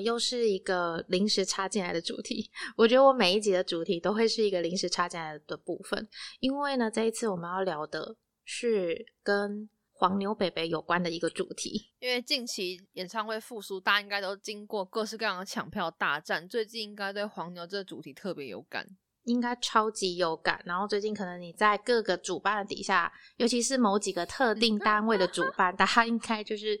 [0.00, 2.50] 又是一个临时插进来的主题。
[2.76, 6.08] 我觉得我每一集的主题都会是一个临时插进来的部分，
[6.40, 11.90] 因为呢，这一次我们要聊的是跟黄牛北北有关的一个主题。
[11.98, 18.86] 因为近期演唱会复苏，大家应该都经过各式各样的抢票大战，最近应该对黄牛这个主题特别有感。
[19.24, 26.80] 应该超级有感，然后最近可能你在各个主办的底下，尤其是某几个特定单位的主办， 大家应该就是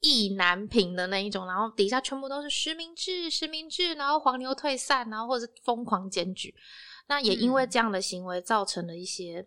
[0.00, 6.54] 意难平的那一种，然后底下全部都是实名制、实名制，然后黄牛退散，然后或者疯狂检举。
[7.08, 9.46] 那也因为这样的行为，造成了一些，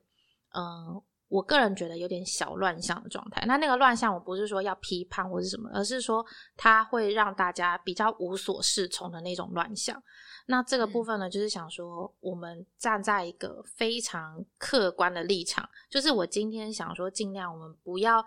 [0.55, 3.43] 嗯，我个人觉得有点小乱象的状态。
[3.45, 6.25] 那那个乱象，我不是说要批判或者什么，而是说
[6.57, 10.01] 它会让大家比较无所适从的那种乱象。
[10.47, 18.25] 那这个部分呢，就是想说，我们站在一个非常客观的立场，就是我今天想说，尽量我们不要，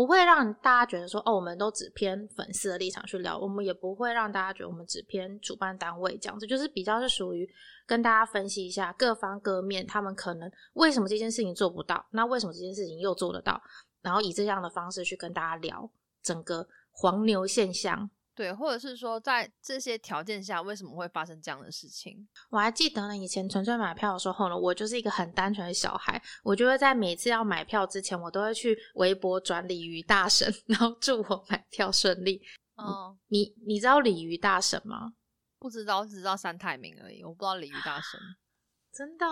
[0.00, 7.46] 不会让大家觉得说，哦，我们都只偏粉丝的立场去聊，我们也不会让大家觉得我们只偏主办单位这样子，就是比较是属于
[7.86, 13.60] 跟大家分析一下各方各面，他们可能为什么这件事情做不到，那为什么这件事情又做得到，
[14.00, 15.90] 然后以这样的方式去跟大家聊
[16.22, 18.08] 整个黄牛现象。
[18.40, 22.26] 对，或者是说，在这些条件下，为什么会发生这样的事情？
[22.48, 32.40] 我还记得呢，以前纯粹买票的时候呢，我就是一个很单纯的小孩，我就会在每次要买票之前，我都会去微博转鲤鱼大神， 然后祝我买票顺利。
[32.76, 35.12] 哦，你你知道鲤鱼大神吗？
[35.58, 38.18] 不知道，只知道三太明而已，我不知道鲤鱼大神。
[38.90, 39.26] 真的，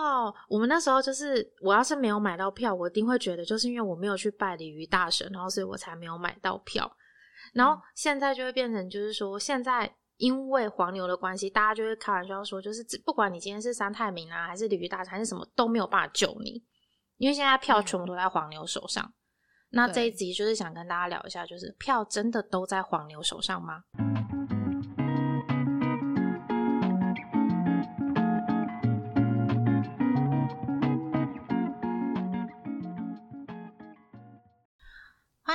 [0.47, 6.95] 我们那时候就是，我要是没有买到票，我一定会觉得，就是因为我没有去拜鲤鱼大神，然后所以我才没有买到票。
[7.53, 16.63] 然后现在就会变成，就是说，现在因为黄牛的关系，大家就会开玩笑说，就是不管你今天是三太明啊，还是鲤鱼大还是什么，都没有办法救你，
[17.17, 19.13] 因为现在票全部都在黄牛手上。
[19.71, 23.83] 那这一集就是想跟大家聊一下，就是票真的都在黄牛手上吗？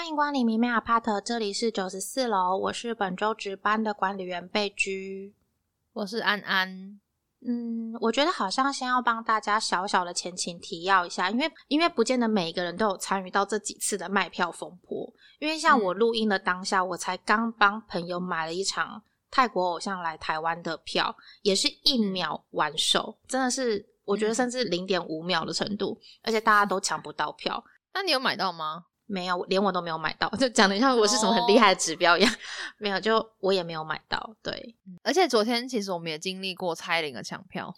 [0.05, 5.35] 欢迎光临明媚 apart，这里是九十四楼，我是本周值班的管理员贝居，
[5.95, 7.01] 我是安安。
[7.41, 15.11] 嗯，我觉得好像先要帮大家小小的前情提要一下，因为因为不见得每一个人都有参与到这几次的卖票风波。
[15.39, 27.65] 因为像我录音的当下，我才刚帮朋友买了一场泰国偶像来台湾的票，也是一秒完售，真的是我觉得甚至零点五秒的程度，而且大家都抢不到票。
[27.95, 28.85] 那你有买到吗？
[29.07, 32.35] 没有，连我都没有买到， 就讲的像我是什么很厉害的指标一样。
[32.79, 34.35] 没有，就我也没有买到。
[34.43, 37.75] 对，而且昨天其实我们也经历过蔡琳的抢票。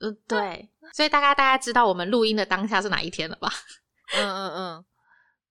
[0.00, 3.50] 嗯，对，所以大概大家知道我们录音的当下是哪一天了吧？
[4.14, 4.84] 嗯嗯嗯。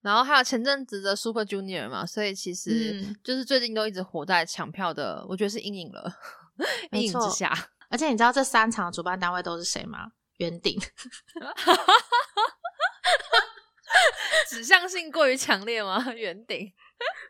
[0.01, 6.13] 然后还有前阵子的 Super Junior 嘛，所以其实就是最近都一直活在抢票的，我觉得是阴影了，
[6.91, 7.51] 阴影之下。
[7.90, 10.12] 而且你知道这三场主办单位都是谁吗？
[10.38, 10.79] 圆顶。
[14.50, 16.03] 指向性过于强烈吗？
[16.13, 16.72] 圆顶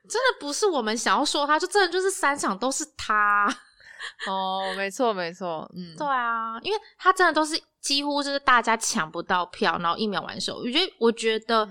[0.10, 3.48] 真的不是我们想要说他，就真的就是三场都是他
[4.28, 10.58] 哦，没错没错，嗯，对啊，因为他真的都是几乎就是大家抢不到票，然后一秒完售。
[10.58, 11.68] 我觉得我觉得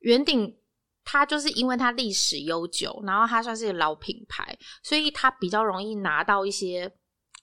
[0.00, 0.56] 圆顶
[1.04, 6.90] 他就是因为他历史悠久，然后他算是老品牌，所以他比较容易拿到一些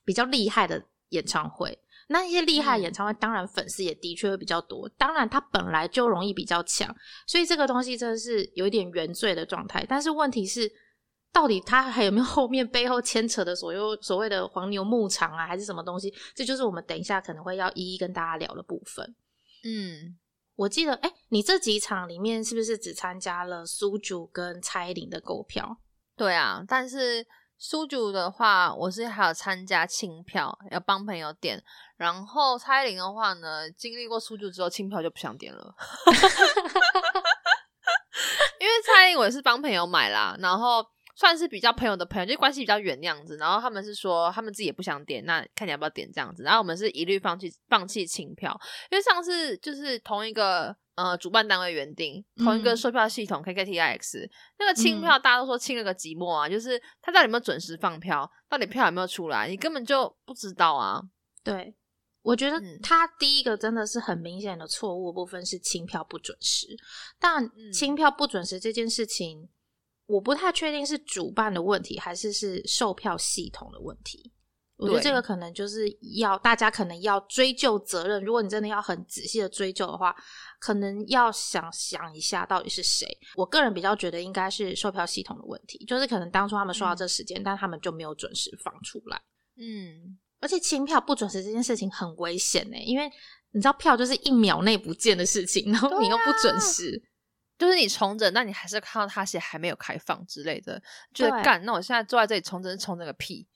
[0.03, 1.78] 比较厉害的演唱会。
[2.11, 4.88] 那一些厉害演唱会，当然粉丝也的确会比较多。
[4.97, 6.94] 当然，他本来就容易比较强，
[7.25, 9.85] 所以这个东西真的是有一点原罪的状态。
[9.88, 10.69] 但是问题是，
[11.31, 16.13] 到底他还有没有后面背后牵扯的所有所谓的黄牛牧场啊，还是什么东西？
[16.35, 19.16] 这就是我们等一下可能会要一一跟大家聊的部分。
[19.63, 20.17] 嗯，
[20.55, 25.77] 我记得，哎，你这几场里面是不是只参加了苏主跟蔡依林的购票？
[26.17, 27.25] 对啊，但是。
[27.63, 31.63] 苏主的话，我是还有参加清票，要帮朋友点。
[31.95, 35.75] 然后蔡琳的话呢，经历过苏主之后，清票就不想点了。
[38.59, 40.83] 因为蔡琳我也是帮朋友买啦，然后
[41.16, 43.38] 算是比较朋友的朋友，就关系比较远那样子。
[43.38, 46.41] 然后他们是说，他们自己也不想点，那看你要不要点这样子。
[46.41, 48.59] 然后我们是一律放弃放弃清票，
[48.89, 50.75] 因为上次就是同一个。
[50.95, 54.29] 呃，主办单位原定同一个售票系统 KKTIX
[54.59, 61.01] 那个清票，大家都说清了个寂寞啊，就是他到底有没有准时放票，到底票有没有出来，你根本就不知道啊。
[61.43, 61.73] 对，
[62.21, 66.67] 我觉得他第一个真的是很明显的错误部分是清票不准时，
[67.19, 69.49] 但清票不准时这件事情，
[70.05, 74.31] 我不太确定是主办的问题还是是售票系统的问题。
[74.81, 75.86] 我觉得这个可能就是
[76.18, 78.24] 要大家可能要追究责任。
[78.24, 80.16] 如果你真的要很仔细的追究的话，
[80.60, 83.07] 可能要想想一下到底是谁。
[83.36, 89.22] 我个人比较觉得应该是售票系统的问题，就是可能当初他们说到嗯这时间，但他们就没有准时放出来。
[89.57, 93.07] 嗯，而且清票不准时这件事情很危险呢、因为
[93.51, 97.00] 你知道票就是一秒内不见的事情，然后你又不准时，
[97.60, 100.81] 就是你重整，那你还是看到他写还没有开放之类的，
[101.13, 103.48] 就是干，那我现在坐在这里重整重整个屁。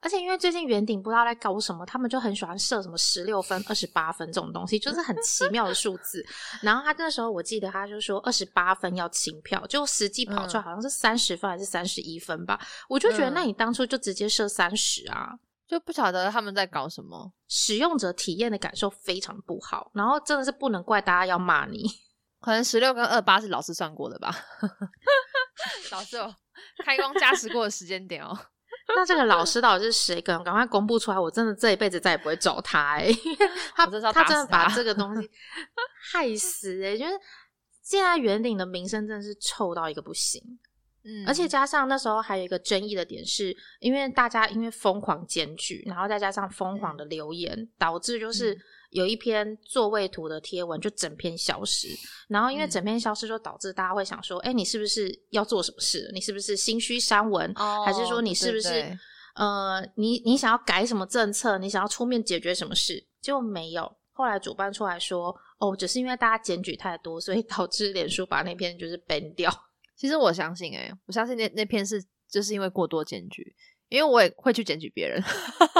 [0.00, 6.24] 而且因为最近圆顶不知道在搞什么，他们就很喜欢设什么十六分、二十八分这种东西，就是很奇妙的数字。
[6.62, 12.60] 然后他那时候我记得他就说二十八分要清票，就实际跑出来好像是三十分还是三十一分吧。
[12.88, 15.30] 我就觉得嗯那你当初就直接设三十啊，
[15.66, 17.32] 就不晓得他们在搞什么。
[17.48, 19.90] 使用者体验的感受非常不好。
[19.94, 21.90] 然后真的是不能怪大家要骂你。
[22.40, 24.32] 可能十六跟二八是老师算过的吧？
[25.90, 26.32] 老师有
[26.84, 28.38] 开光加时过的时间点哦。
[28.96, 30.20] 那这个老师到底是谁？
[30.20, 31.18] 赶赶快公布出来！
[31.18, 32.98] 我真的这一辈子再也不会找他
[33.76, 35.30] 他他真的把这个东西
[36.12, 37.12] 害死哎、就是
[37.82, 40.42] 现在圆顶的名声真的是臭到一个不行。
[41.04, 48.58] 嗯而且加上那时候还有一个争议的点是，因为大家因为疯狂检举，然后再加上疯狂的留言，导致就是嗯
[48.90, 51.88] 有一篇座位图的贴文就整篇消失。
[52.28, 56.10] 然后因为嗯整篇消失，就导致大家会想说，哎、你是不是要做什么事？
[56.12, 57.52] 你是不是心虚删文？
[57.56, 58.98] 哦还是说你是不是
[59.34, 61.58] 呃，你你想要改什么政策？
[61.58, 63.06] 你想要出面解决什么事？
[63.20, 63.96] 结果没有。
[64.12, 69.48] 后来主办出来说，哦，只是因为大家检举太多，所以导致脸书把那篇就是 ban 掉。
[69.96, 73.54] 其实我相信、欸，我相信那那篇是就是因为过多检举，
[73.88, 75.22] 因为我也会去检举别人，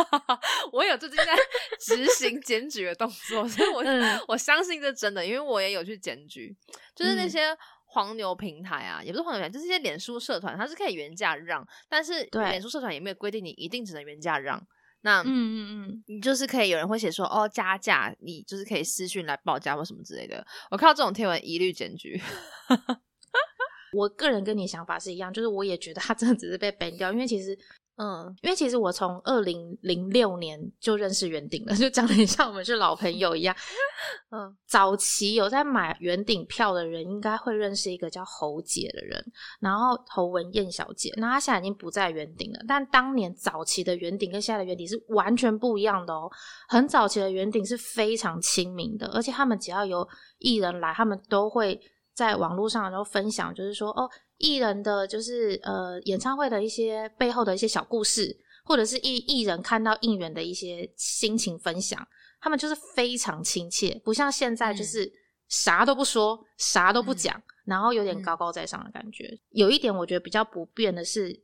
[0.72, 1.36] 我有最近在
[1.78, 6.56] 执行检举的动作，所以我、嗯我相信这真的，因为我也有去检举，
[6.94, 14.58] 就是那嗯些黄牛平台啊，也不是黄牛平台，就是一些脸书社团，它是可以原价让，但是对脸书社团也没有规定你一定只能原价让，
[15.02, 20.46] 那嗯嗯嗯，你就是可以有人会写说哦加价，你就是可以私讯来报价或什么之类的。
[20.70, 22.20] 我看到这种贴文一律检举。
[23.92, 27.58] 我个人跟你想法是一样，就是我也觉得他真的只是被 ban 掉，因为其实。
[27.98, 33.54] 嗯，因为其实我从二零零六年就认识圆顶了， 就讲的很像我们是老朋友一样。
[34.30, 39.24] 嗯，早期有在买圆顶票的人，应该会认识一个叫侯姐的人，
[39.58, 41.12] 然后侯文燕小姐。
[41.16, 46.30] 那她现在已经不在圆顶了，但当年早期的圆顶跟现在的圆顶是完全不一样的哦。
[46.68, 50.06] 很早期的圆顶是非常亲民的，而且他们只要有
[50.38, 51.80] 艺人来，他们都会
[52.18, 62.04] 在网络上然后分享，就是说哦，艺人的就是呃演唱会的一些背后的一些小故事，或者是艺艺人看到应援的一些心情分享。
[62.40, 65.08] 他们就是非常亲切，不像现在就是
[65.46, 69.38] 啥都不说，啥都不讲，然后有点高高在上的感觉。
[69.50, 71.40] 有一点我觉得比较不变的是，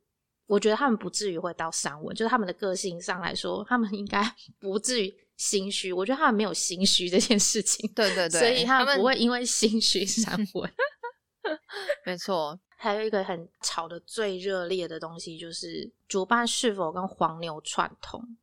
[0.48, 4.20] 我觉得他们不至于会到三文，就是他们的个性上来说，他们应该
[4.58, 5.92] 不至于心虚。
[5.92, 10.72] 我觉得他们没有心虚这件事情，对对对，所以他他们不会因为心虚删文。
[12.06, 18.36] 没错，还有一个很吵的最热烈的东西，就是主办是否跟黄牛串通。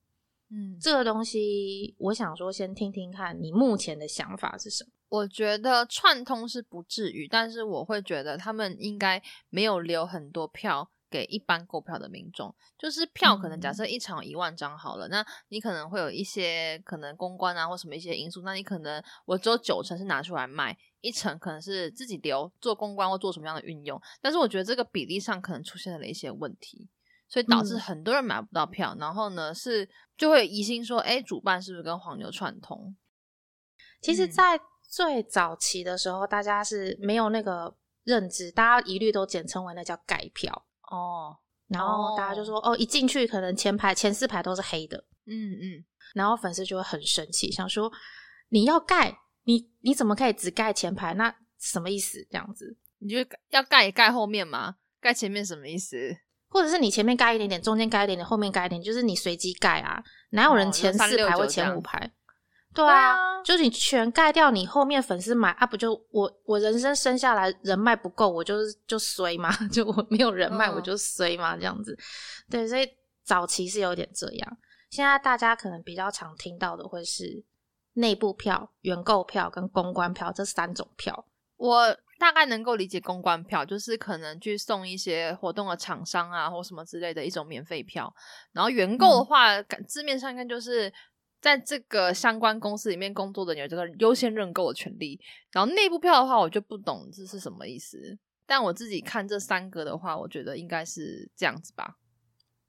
[0.50, 4.90] 嗯，这个东西，我想说，先听听看你目前的想法是什么。
[5.08, 12.56] 我觉得串通是不至于，但是我会觉得他们应该没有留很多票给一般购票的民众。
[12.80, 24.02] 就是票可能假设一场有一万张好了，那你可能会有一些可能公关啊或什么一些因素，那你可能我只有九成是拿出来卖，一成可能是自己留做公关或做什么样的运用。
[24.22, 26.90] 但是我觉得这个比例上可能出现了一些问题。
[27.28, 32.94] 所以导致嗯很多人买不到票，然后呢是就会疑心说，哎，主办是不是跟黄牛串通？
[34.02, 40.66] 其实，嗯在最早期的时候，大家是没有那个认知，大家一律都简称为那叫盖票。
[40.92, 41.36] 哦，
[41.68, 47.92] 然后大家就说，哦，一进去可能前排前四排都是黑的，嗯嗯，然后粉丝就会很生气，想说
[48.50, 51.14] 你要盖，你你怎么可以只盖前排？
[51.14, 52.28] 那什么意思？
[52.30, 53.18] 这样子，你就
[53.50, 54.76] 要盖也盖后面吗？
[55.00, 56.16] 盖前面什么意思？
[56.50, 62.12] 或者是你前面盖一点点，中间盖一点点，后面盖一点，就是你随机盖啊，哪有人哦前四排或前五排？
[62.74, 71.98] 对对啊，啊就是你全盖掉，你后面粉丝买啊，不就我我人生生下来人脉不够，我就是就衰嘛， 就我没有人脉，嗯我就衰嘛，这样子。
[72.50, 72.88] 对，所以
[73.24, 74.58] 早期是有点这样。
[74.90, 77.44] 现在大家可能比较常听到的会是
[77.94, 81.26] 内部票、原购票跟公关票这三种票。
[81.58, 88.12] 我大概能够理解公关票，就是可能去送一些活动的厂商啊，或什么之类的一种免费票。
[88.52, 90.92] 然后原购的话，感字面上看就是
[91.42, 95.20] 在这个相关公司里面工作的人有这个优先认购的权利。
[95.52, 98.18] 然后内部票的话，我就不懂这是什么意思。
[98.46, 101.98] 但我自己看这三个的话，我觉得应该是这样子吧。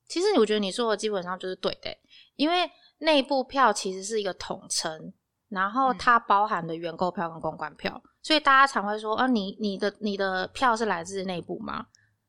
[0.08, 1.98] 其实我觉得你说的基本上就是对的欸、
[2.36, 5.12] 因为内部票其实是一个统称，
[5.48, 11.86] 然后嗯它包含的原购票跟公关票，所以大家常会说，啊，你你的你的票是来自内部吗？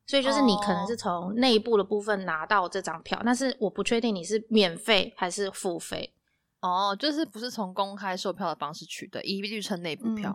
[0.08, 6.14] 所以就是你可能是哦从内部的部分拿到这张票，但是我不确定你是免费还是付费。
[6.64, 10.32] 哦，就是不是从公开售票的方式取得，一律称内部票。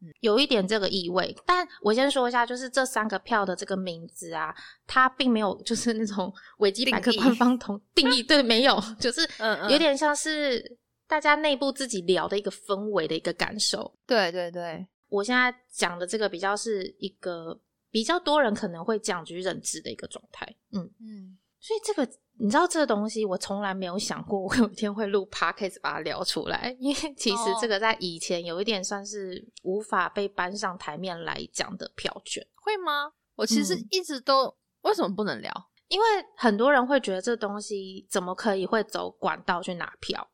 [0.00, 0.08] 嗯。
[0.20, 4.54] 有一点这个意味，但我先说一下，就是这三个票的这个名字啊，
[4.86, 9.70] 它并没有就是那种 维基百科官方同定义，对，没有，就是嗯嗯。
[9.72, 13.92] 有点像是大家内部自己聊的一个氛围的一个感受。
[14.06, 17.58] 对对对，我现在讲的这个比较是一个
[17.90, 22.06] 比较多人可能会讲局认知的一个状态，嗯，嗯，所以这个
[22.38, 33.12] 你知道这个东西，我从来没有想过我 有一天会录 podcast 把它聊出来，因为其实哦这个在以前有一点算是无法被搬上台面来讲的票券，会吗？
[33.34, 35.52] 我其实嗯一直都、为什么不能聊？
[35.88, 40.28] 因为很多人会觉得这东西怎么可以会走管道去拿票。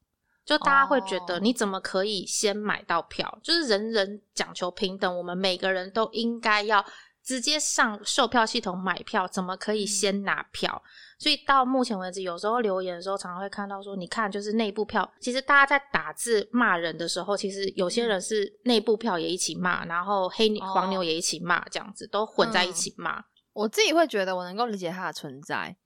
[0.44, 3.38] 就大家会觉得哦你怎么可以先买到票？
[3.44, 6.84] 就是人人讲求平等，我们每个人都应该要
[7.22, 10.82] 直接上售票系统买票，怎么可以先拿票？
[11.22, 23.22] 所以到目前为止，有时候留言的时候，常常会看到说，你看，就是内部票，其实大家在打字骂人的时候，其实有些人是内部票也一起骂，然后黑牛哦黄牛也一起骂，这样子都混在一起骂。
[23.52, 25.76] 我自己会觉得我能够理解它的存在，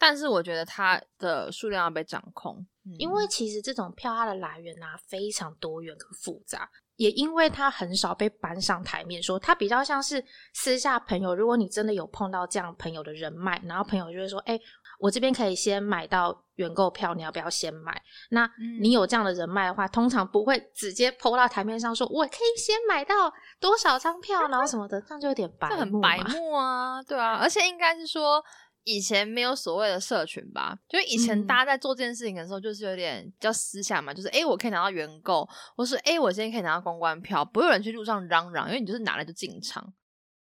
[0.00, 6.68] 但是我觉得它的数量要被掌控，嗯因为其实这种票它的来源啊非常多元跟复杂，
[7.02, 11.34] 也因为他很少被搬上台面说，他比较像是私下朋友。
[11.34, 14.58] 如果你真的有碰到这样朋友的人脉，然后朋友就会说：“哎、
[15.00, 28.40] 我这边可以先买到原购票，你要不要先买？”那嗯你有这样的人脉的话，通常不会直接抛到台面上说：“我可以先买到多少张票，然后什么的，这样就有点白这很白目啊，对啊， 而且应该是说
[28.84, 31.46] 以前没有所谓的社群吧，就是以前嗯。
[31.46, 39.92] 大家在做这件事情的时候，就是有点比较私下嘛，就是诶我可以拿到原购，或是诶我今天可以拿到公关票，不会有人去路上嚷嚷，因为你就是拿来就进场。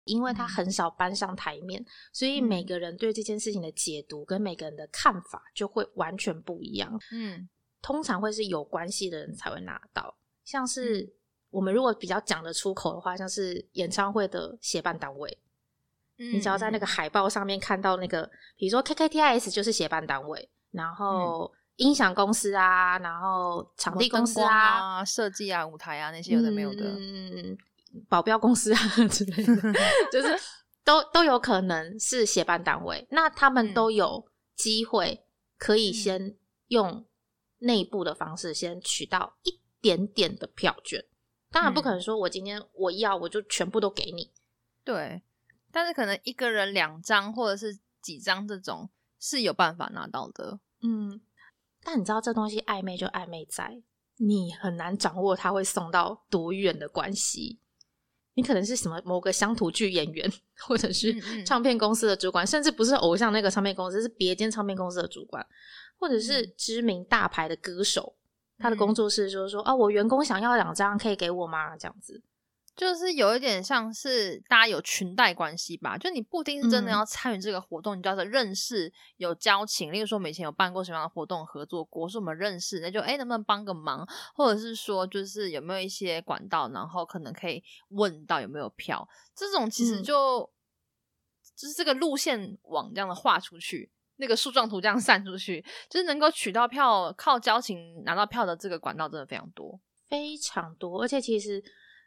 [0.06, 0.50] 因为它嗯。
[0.50, 2.66] 很少搬上台面，所以每嗯。
[2.66, 7.00] 个人对这件事情的解读跟每个人的看法就会完全不一样。
[7.12, 7.48] 嗯。
[7.84, 10.68] 通常会是有关系的人才会拿到，像嗯。
[10.68, 11.14] 是
[11.52, 15.38] 我们如果比较讲得出口的话，像是演唱会的协办单位，
[16.22, 27.58] 嗯，你只要在那个海报上面看到那个，比如说 KKTIS 就是协办单位，然后音响公司啊，然后场地公司啊，啊、设计啊、舞台啊那些有的没有的，嗯，
[28.08, 29.74] 保镖公司啊之类的，
[30.12, 30.38] 就是
[30.84, 34.24] 都都有可能是协办单位，那他们嗯都有
[34.56, 35.26] 机会
[35.58, 36.38] 可以嗯先
[36.68, 37.06] 用
[37.60, 41.04] 内部的方式先取到一点点的票券。
[41.52, 44.32] 当然不可嗯能说我今天我要我就全部都给你，
[44.86, 45.22] 对，
[45.72, 50.60] 但是可能一个人两张或者是几张这种是有办法拿到的。
[50.82, 51.22] 嗯，
[51.84, 53.82] 但你知道这东西暧昧就暧昧在，
[54.18, 57.60] 你很难掌握他会送到多远的关系。
[58.34, 61.14] 你可能是什么某个乡土剧演员，或者是
[61.44, 65.46] 唱片公司的主管，甚至不是偶像那个唱片公司，是别间唱片公司的主管，
[66.00, 68.16] 或者是嗯知名大牌的歌手，
[68.58, 71.76] 他的嗯工作室就是说，哦，我员工想要两张，可以给我吗？
[71.76, 72.24] 这样子，
[72.76, 79.92] 就是有一点像是大家有裙带关系吧，就你不一定是真的嗯要参与这个活动，你就要认识有交情。
[79.92, 90.50] 例如说，我们以前有办过什么样的活动合作过，是我们认识，那就哎能不能帮个忙，或者是说就是有没有一些管道，然后可能可以问到有没有票，这种其实嗯就、
[91.56, 93.92] 就是这个路线网这样的画出去。
[94.18, 99.80] 那个树状图这样 散出去，就是能够取到票、靠交情拿到票的这个管道真的非常多。
[100.08, 101.64] 非常多，而且其实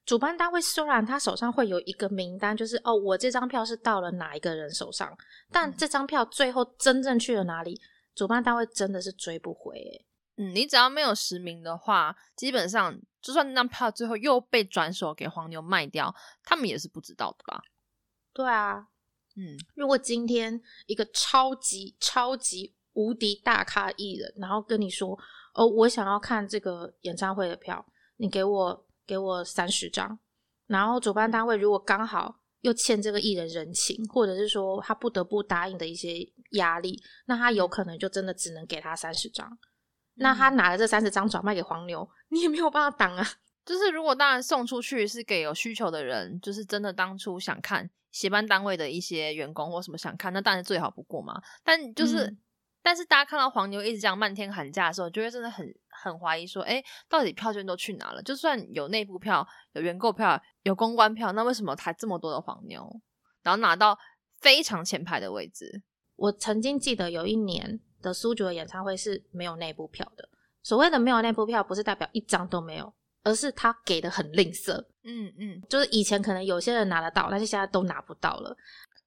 [0.06, 5.16] 主办单位虽然他手上会有一个名单，就是哦，我这张票是到了哪一个人手上，
[5.50, 7.80] 但嗯这张票最后真正去了哪里，
[8.14, 10.06] 主办单位真的是追不回、欸。
[10.36, 17.62] 嗯，你只要没有实名的话，基本上就算那张票最后又被转手给黄牛卖掉，他们也是不知道的吧？
[18.32, 18.88] 对啊，
[19.36, 25.18] 嗯如果今天一个超级超级无敌大咖艺人，然后跟你说，
[25.54, 30.18] 哦，我想要看这个演唱会的票，你给我给我三十张，
[30.66, 39.58] 然后主办单位如果刚好又欠这个艺人人情，或者是说他不得不答应的一些压力，那他有可能就真的只能给他三十张。
[40.14, 43.26] 那他拿了这三十张转卖给黄牛，你也没有办法挡啊。
[43.66, 51.42] 就是如果当然送出去是给有需求的人，就是真的当初想看协办单位的一些员工或什么想看，那当然最好不过嘛。
[51.64, 52.38] 但就是，嗯
[52.84, 58.22] 但是大家看到黄牛一直这样漫天喊价的时候，就会真的很很怀疑说，哎，到底票券都去哪了？
[58.22, 63.00] 就算有内部票、有原购票、有公关票，那为什么还这么多的黄牛，
[63.42, 63.98] 然后拿到
[64.42, 65.82] 非常前排的位置？
[66.16, 70.28] 我曾经记得有一年的苏九的演唱会是没有内部票的。
[70.62, 74.76] 所谓的没有内部票，不是代表一张都没有，而是他给的很吝啬。
[75.04, 78.56] 嗯嗯，就是以前可能有些人拿得到，但是现在都拿不到了。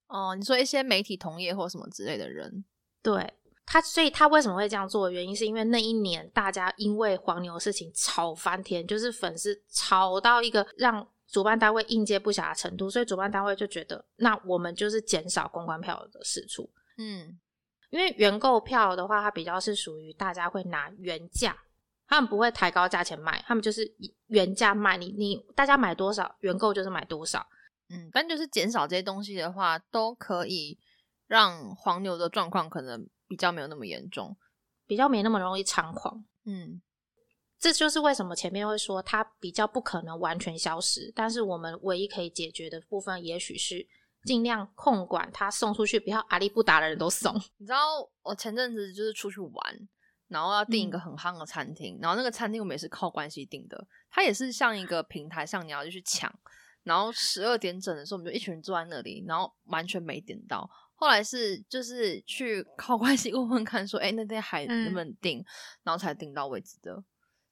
[0.07, 2.65] 哦，你说一些媒体同业或什么之类的人，
[3.01, 3.33] 对
[3.67, 5.11] 他，所以他为什么会这样做？
[5.11, 16.67] 原因是因为那一年大家因为黄牛的事情吵翻天，就是粉丝吵到一个让主办单位应接不暇的程度，所以主办单位就觉得，那我们就是减少公关票的释出。
[16.97, 17.37] 嗯，
[17.89, 21.53] 因为原购票的话，它比较是属于大家会拿原价，
[22.07, 24.95] 他们不会抬高价钱卖，他们就是以原价卖。
[24.95, 27.45] 你你大家买多少，原购就是买多少。
[27.89, 30.79] 嗯，但就是减少这些东西的话，都可以
[31.27, 34.35] 让黄牛的状况可能比较没有那么严重，
[34.85, 36.25] 比较没那么容易猖狂。
[36.45, 36.81] 嗯，
[37.59, 43.85] 这就是为什么前面会说它比较不可能完全消失，但是我们唯一可以解决的部分，也许是
[44.23, 47.35] 尽量控管它送出去，不要阿里不达的人都送。
[47.57, 47.79] 你知道
[48.23, 49.89] 我前阵子就是出去玩，
[50.27, 56.33] 然后要订一个很夯的餐厅，然后那个餐厅我们也是靠关系订的，它也是像一个平台上你要去抢。
[56.83, 60.69] 然后十二点整的时候，我们就一群人坐在那里，然后完全没点到。
[60.97, 65.41] 后来是就是去靠关系问问看，说哎那天还能不能订，
[65.83, 67.03] 然后才订到位置的。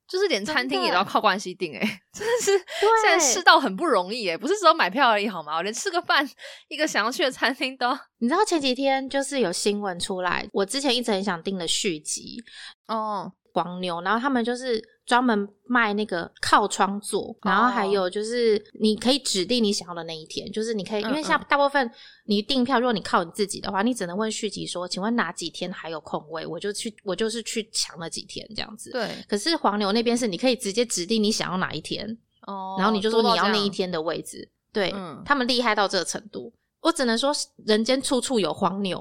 [0.07, 1.79] 就是连餐厅也都要靠关系订，哎，
[2.13, 5.55] 真的是现在世道很不容易，哎，不是只有买票而已好吗？
[5.55, 6.27] 我连吃个饭，
[6.67, 7.97] 一个想要去的餐厅都……
[8.19, 12.43] 你知道前几天就是有新闻出来，我之前一直很想订的续集
[12.87, 13.31] 哦。
[13.51, 21.89] 黄牛，然后他们就是专门卖那个靠窗座，然后还有就是你可以指定你想要的那一天，就是你可以，因为像大部分
[22.25, 28.91] 你订票，如果你靠你自己的话，你只能问续集说，请问哪几天还有空位，我就去，我就是去抢了几天这样子。
[28.91, 29.09] 对。
[29.27, 34.49] 可是黄牛那边是你可以直接指定你想要哪一天，哦，然后你就说你要那一天的位置。
[34.73, 34.93] 对，
[35.23, 37.31] 他们厉害到这个程度，我只能说
[37.65, 38.99] 人间处处有黄牛。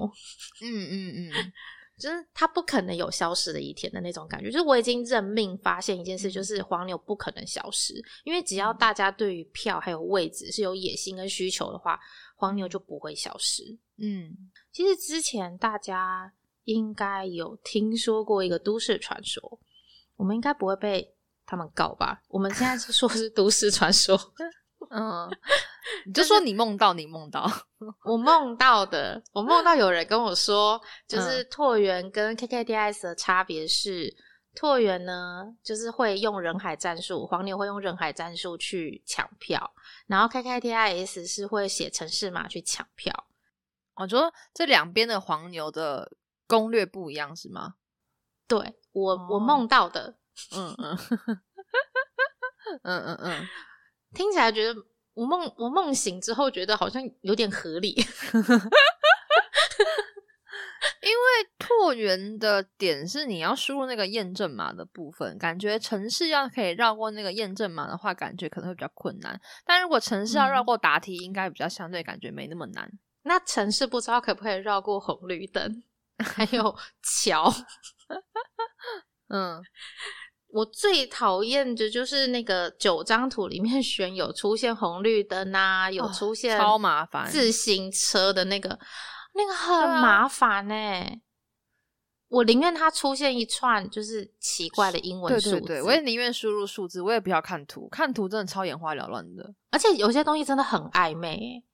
[0.63, 1.53] 嗯嗯嗯。
[1.99, 11.99] 就是它不可能有消失的一天的那种感觉，就是我已经认命，发现一件事，就是黄牛不可能消失，因为只要大家对于票还有位置是有野心跟需求的话，
[12.37, 13.63] 黄牛就不会消失。
[13.99, 14.37] 嗯，
[14.73, 16.33] 其实之前大家
[16.65, 19.61] 应该有听说过一个都市传说，
[20.17, 21.15] 我们应该不会被
[21.47, 22.23] 他们告吧？
[22.29, 24.19] 我们现在是说是都市传说。
[24.97, 25.29] 嗯，
[26.07, 27.51] 你就说你梦到，你梦到，
[28.05, 34.15] 我梦到的，我梦到有人跟我说，就是拓元跟 KKDS 的差别是，
[34.55, 39.75] 拓元呢就是会用人海战术，黄牛会用人海战术去抢票，
[40.07, 43.13] 然后 KKDS 是会写城市码去抢票。
[43.97, 46.13] 我说这两边的黄牛的
[46.47, 47.75] 攻略不一样是吗？
[48.47, 50.17] 对我我梦到的，
[50.57, 50.99] 嗯嗯
[52.83, 53.49] 嗯嗯嗯。
[54.15, 54.81] 听起来觉得
[55.15, 57.91] 我梦我梦醒之后觉得好像有点合理，
[61.03, 69.41] 因为拓元的点是你要输入那个验证码的部分，感觉城市要可以绕过那个验证码的话，感觉可能会比较困难。
[69.65, 72.91] 但如果城市要绕过答题，应该比较相对感觉没那么难。
[73.23, 75.83] 那城市不知道可不可以绕过红绿灯，
[76.19, 77.53] 还有桥？
[79.29, 79.63] 嗯。
[80.55, 88.79] 我最讨厌的就是那个九张图里面 选有出现红绿灯啊，有出现超麻烦自行车的那个，
[89.35, 90.75] 那个很麻烦呢。
[92.29, 101.65] 我宁愿它出现一串就是奇怪的英文数字，我也宁愿输入数字，我也不要看图，看图真的超眼花缭乱的，而且有些东西真的很暧昧。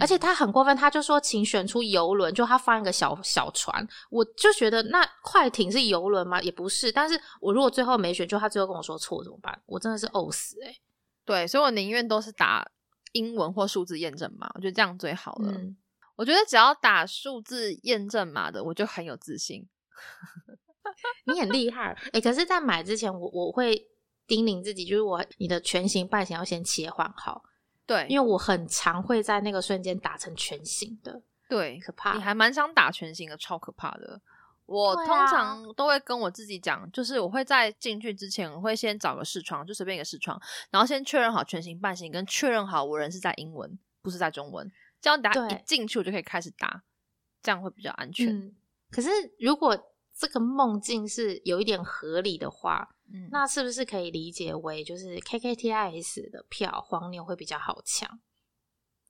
[0.00, 6.40] 而且他很过分，他就说请选出游轮，就他放一个小小船，我就觉得那快艇是游轮吗？
[6.42, 6.90] 也不是。
[6.90, 9.60] 但是我如果最后没选，就他最后跟我说错怎么办？
[9.66, 10.74] 我真的是呕死哎！
[11.24, 12.68] 对，所以我宁愿都是打
[13.12, 15.52] 英文或数字验证码，我觉得这样最好了。
[16.16, 19.68] 我觉得只要打数字验证码的，我就很有自信。
[21.26, 22.20] 你很厉害哎！
[22.20, 23.86] 可是，在买之前，我我会
[24.26, 27.42] 叮咛自己，就是我你的全形半形要先切换好。
[27.86, 32.14] 对，因为我很常会在那个瞬间打成全形的，对，可怕。
[32.14, 34.20] 你还蛮想打全形的，超可怕的。
[34.66, 44.68] 我通常都会跟我自己讲，就是我会在进去之前，我会先找个视窗，就随便一个视窗，然后先确认好全形半形，跟确认好我人是在英文，不是在中文，
[45.00, 46.82] 这样打一进去我就可以开始打，
[47.40, 48.52] 这样会比较安全。
[48.90, 49.78] 可是如果
[50.12, 52.95] 这个梦境是有一点合理的话。
[53.30, 58.20] 那是不是可以理解为就是 KKTIS 的票黄牛会比较好抢？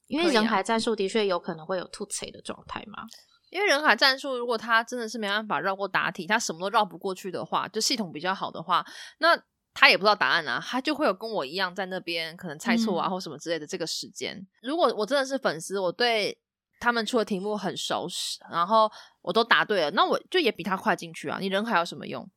[0.06, 3.04] 因为人海战术的确有可能会有突锤的状态嘛。
[3.50, 8.84] 因为人海战术，如果他真的是没办法绕过答题，他什么都绕不过去的话，就系统比较好的话，
[9.18, 9.40] 那
[9.72, 14.44] 他也不知道答案啊，他就会有跟我一样在那边可能猜错啊或什么之类的这个时间。
[14.62, 16.36] 如果我真的是粉丝，我对
[16.80, 18.90] 他们出的题目很熟识，然后
[19.22, 21.38] 我都答对了，那我就也比他快进去啊。
[21.40, 22.28] 你人海有什么用？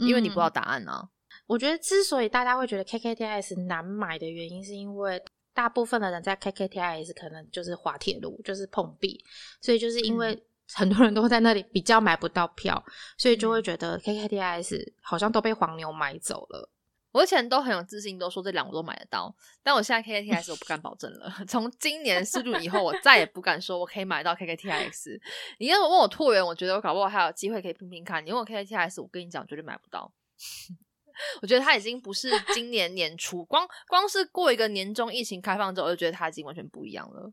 [0.00, 1.08] 因为你不知道答案啊。
[1.46, 9.22] 我觉得之所以大家会觉得 KKTIS 难买的原因，是因为大部分的人在 KKTIS 可能就是滑铁卢，就是碰壁，
[9.60, 10.40] 所以就是因为
[10.72, 12.82] 很多人都在那里比较买不到票，
[13.18, 16.70] 所以就会觉得 KKTIS 好像都被黄牛买走了。
[17.12, 21.32] 我以前都很有自信，都说这两个都买得到，但我现在 KKTIS 我不敢保证了。
[21.48, 25.20] 从今年四度以后，我再也不敢说我可以买到 KKTIS。
[25.58, 28.24] 你要问我拓元，我觉得我搞不好还有机会可以拼拼看。
[28.24, 30.12] 你问我 KKTIS，我跟你讲，绝对买不到。
[31.42, 37.30] 我觉得它已经不是今年年初，光光是过一个年终疫情开放之后，我就觉得它已经完全不一样了。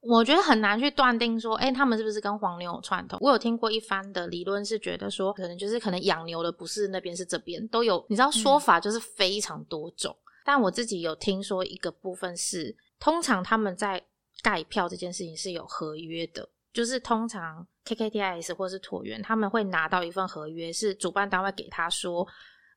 [0.00, 3.18] 我觉得很难去断定说，哎，他们是不是跟黄牛有串通？
[3.20, 8.04] 我有听过一番的理论，是觉得说，可能就是可能养牛的不是那边，是这边都有。
[8.08, 14.02] 你知道说法就是非常多种，但我自己有听说一个部分是，通常他们在
[14.42, 22.26] 盖票这件事情是有合约的，就是通常 KKTIS 或是椭圆他们会拿到一份合约，是主办单位给他说。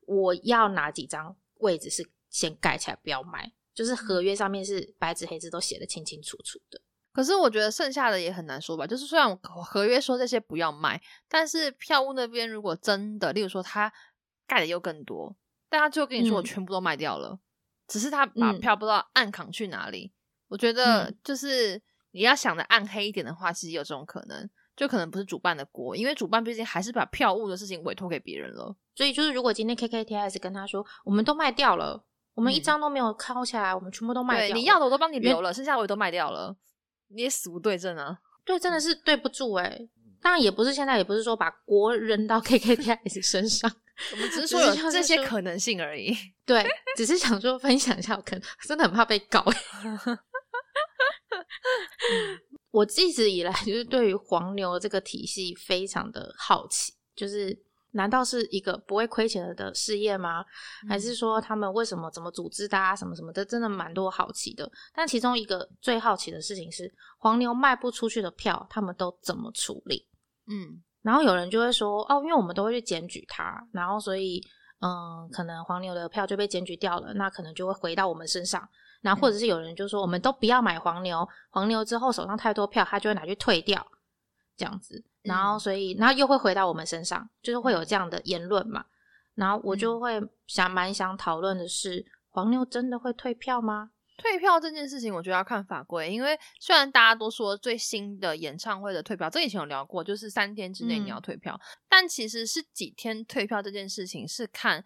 [0.08, 6.82] 我要哪几张位置是先盖起来，不要卖，就是合约上面是白纸黑字都写的清清楚楚的。
[7.14, 8.88] 可是我觉得剩下的也很难说吧。
[8.88, 13.92] 就是虽然合约说这些不要卖，但是票务那边如果真的，例如说他
[14.48, 15.36] 盖的又更多，
[15.70, 17.40] 但他最后跟你说我全部都卖掉了，
[17.88, 20.12] 只是他把票不知道暗扛去哪里。
[20.48, 24.50] 我觉得就是你要想的暗黑一点的话，其实有这种可能。
[24.74, 28.74] 就可能不是主办的锅，因为主办毕竟还是把票务的事情委托给别人了。
[28.96, 36.56] 所以就是，如果今天 KKTS 跟他说，我们都卖掉了，我们一张都没有敲起来，我们全部都卖掉了，你要的我都帮你留了，剩下我也都卖掉了，你
[37.16, 38.18] 也死无对证啊！
[38.46, 39.80] 对，真的是对不住哎。
[40.22, 43.72] 当然也不是现在，也不是说把锅扔到 KKTS 身上，
[44.14, 46.16] 我们只是说有这些可能性而已。
[46.46, 46.64] 对，
[46.96, 49.44] 只是想说分享一下，我可能真的很怕被告。
[52.70, 57.58] 我一直以来就是对于黄牛这个体系非常的好奇，就是
[57.92, 60.44] 难道是一个不会亏钱的事业吗？
[60.88, 64.70] 还是说他们为什么怎么组织的啊，什么什么的，真的蛮多好奇的。
[64.94, 70.08] 但其中一个最好奇的事情是，黄牛卖不出去的票，他们都怎么处理？
[70.48, 74.42] 嗯，然后有人就会说，哦，因为我们都会去检举他，然后所以，
[74.80, 78.68] 嗯，可能黄牛的票就被检举掉了，那可能就会回到我们身上。
[79.02, 83.86] 然后或者是有人就说，我们都不要买黄牛，黄牛之后手上太多票，他就会拿去退掉，
[84.56, 85.04] 这样子。
[85.24, 88.86] 然后所以，然后又会回到我们身上，就是会有这样的言论嘛。
[89.36, 93.92] 然后我就会想蛮想讨论的是，黄牛真的会退票吗？
[94.18, 104.84] 退票这件事情，我觉得要看法规，因为虽然大家都说最新的演唱会的退票，这以前有聊过，就是三天之内你要退票，但其实是几天退票这件事情是看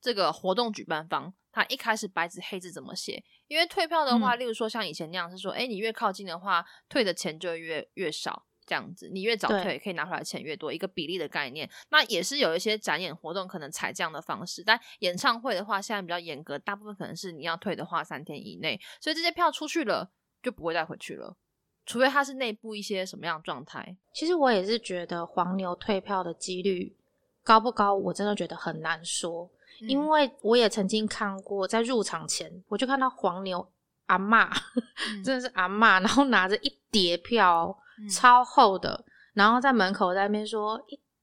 [0.00, 1.34] 这个活动举办方。
[1.52, 3.22] 他一开始白纸黑字怎么写？
[3.48, 11.68] 因为退票的话，例如说像以前那样是说，哎，你越靠近的话，退的钱就越越少，这样子，你越早退可以拿回来钱越多，一个比例的概念。
[11.88, 20.08] 那也是有一些展演活动可能采这样的方式，但演唱会的话，现在比较严格，大部分可能是你要退的话三天以内，所以这些票出去了
[20.40, 21.36] 就不会再回去了，
[21.84, 23.96] 除非它是内部一些什么样的状态。
[24.14, 26.94] 其实我也是觉得黄牛退票的几率
[27.42, 29.50] 高不高，我真的觉得很难说。
[29.80, 33.66] 因为我也曾经看过，在入场前我就看到黄牛
[34.06, 34.50] 阿妈，
[35.24, 37.74] 真的是阿妈，然后拿着一叠票，
[38.08, 40.80] 超厚的，然后在门口在那边说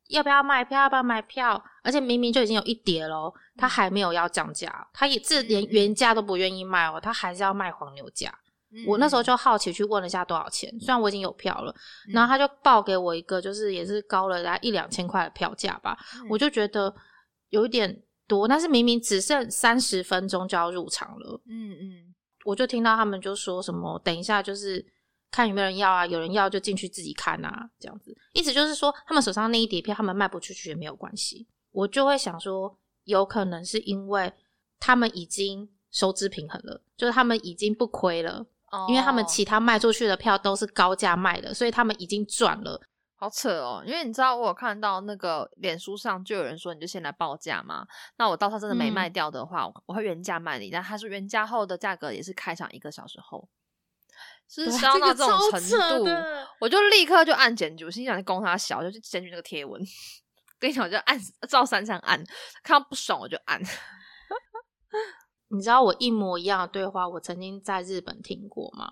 [0.10, 8.34] 要不要卖票，要不要买票，而且明明就已经有一叠喽，他还没有要降价，他也这连原价都不愿意卖哦，他还是要卖黄牛价。
[8.86, 11.74] 我那时候就好奇去问了一下多少钱，虽然我已经有票了，
[12.14, 15.98] 然后他就报给我一个就是也是高了大概一两千块的票价吧，
[16.30, 16.94] 我就觉得
[17.50, 18.04] 有一点。
[18.30, 21.42] 多，但是明明只剩三十分钟就要入场了。
[21.50, 22.14] 嗯嗯，
[22.44, 24.86] 我就听到他们就说什么，等一下就是
[25.32, 28.16] 看有没有人要啊，有人要就进去自己看啊，这样子。
[28.34, 31.48] 意思就是说，他们手上那一叠票，他们卖不出去也没有关系。
[31.72, 34.34] 我就会想说，有可能是因为
[34.80, 38.46] 他们已经收支平衡了，就是他们已经不亏了，
[38.88, 42.82] 因为他们其他卖出去的票都是高价卖的，所以他们已经赚了。
[43.20, 47.84] 好扯哦，因为你知道我有看到那个脸书上就有人说，你就先来报价嘛。
[48.18, 50.70] 那我到时候真的没卖掉的话，我会原价卖你。
[50.70, 53.50] 但他说原价后的价格，也是开场一个小时后，
[54.50, 55.62] 是烧到这种程
[56.04, 56.06] 度，
[56.60, 57.86] 我就立刻就按检举。
[57.86, 59.82] 我心想，攻他小，就去检举那个贴文。
[60.60, 62.24] 跟你讲，我就按照三三按，
[62.64, 63.62] 看到不爽我就按。
[65.50, 68.90] 你知道我一模一样的对话，我曾经在日本听过吗？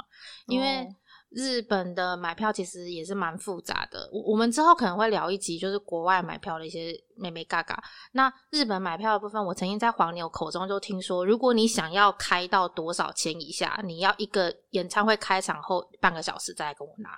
[0.48, 0.88] 因为。
[1.36, 7.84] 日本的买票其实也是蛮复杂的，我我们之后可能会聊一集，就是国外买票的一些妹妹嘎嘎。
[8.14, 17.10] 那日本买票的部分，我曾经在黄牛口中就听说，如果你想要开到多少钱以下，你要一个演唱会开场后半个小时再来跟我拿。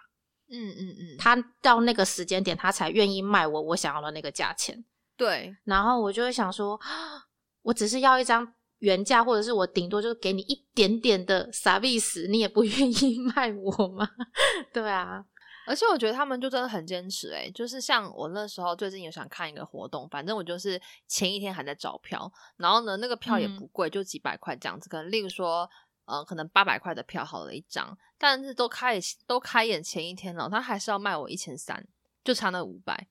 [0.49, 4.83] 嗯嗯嗯，他到那个时间点，他才愿意卖我我想要的那个价钱。
[5.15, 6.79] 对，然后我就会想说，
[7.61, 14.07] 我只是要一张原价，或者是我顶多就是给你一点点的 service，你也不愿意 卖我吗？
[14.71, 15.25] 对啊，
[15.65, 23.55] 而且我觉得他们就真的很坚持诶、就是像我那时候最近有想看一个活动，反正我就是前一天还在找票，然后呢那个票也嗯。
[23.57, 25.69] 不贵，就几百块这样子，可能例如说
[26.05, 31.85] 呃可能八百块的票好了一张，但是都开都开演前一天了，他还是要卖我一千三，
[32.23, 33.07] 就差那五百，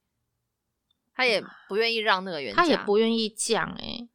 [1.14, 4.08] 他也不愿意让那个原价，他也不愿意降哎、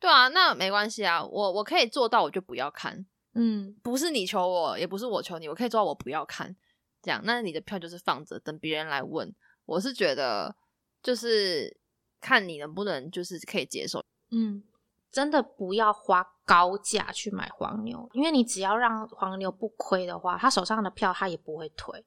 [0.00, 6.56] 对啊，那没关系啊，我我可以做到，我就不要看，嗯，不是你求我，也不是我求你，我可以做到我不要看，
[7.02, 9.32] 这样，那你的票就是放着，等别人来问。
[9.66, 10.56] 我是觉得
[11.02, 11.78] 就是
[12.18, 14.02] 看你能不能就是可以接受。
[14.30, 14.64] 嗯，
[15.12, 22.04] 真的不要花高价去买黄牛，因为你只要让黄牛不亏的话，他手上的票他也不会退。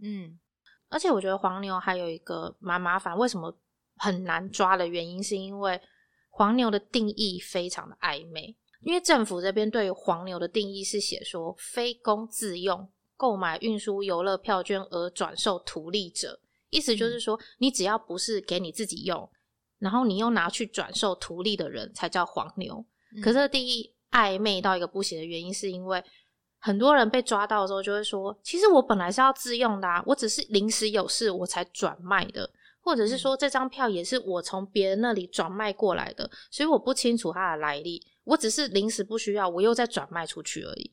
[0.00, 0.38] 嗯
[0.88, 3.54] 而且我觉得黄牛还有一个蛮麻烦，为什么
[3.96, 5.80] 很难抓的原因，是因为
[6.36, 8.56] 黄牛的定义非常的暧昧。
[8.80, 19.30] 因为政府这边对于黄牛的定义是写说，非公自用购买运输游乐票券而转售图利者，意思就是说，你只要不是给你自己用，
[19.78, 22.84] 然后你又拿去转售图利的人，才叫黄牛。
[23.22, 26.02] 可是这个定义暧昧到一个不行的原因，是因为
[26.58, 32.50] 很多人被抓到的时候就会说，其实我本来是要自用的、啊，我只是临时有事我才转卖的，
[32.84, 40.92] 或者是说这张票也是我从别人那里转卖过来的，所以我不清楚它的来历，我只是临时不需要，我又再转卖出去而已。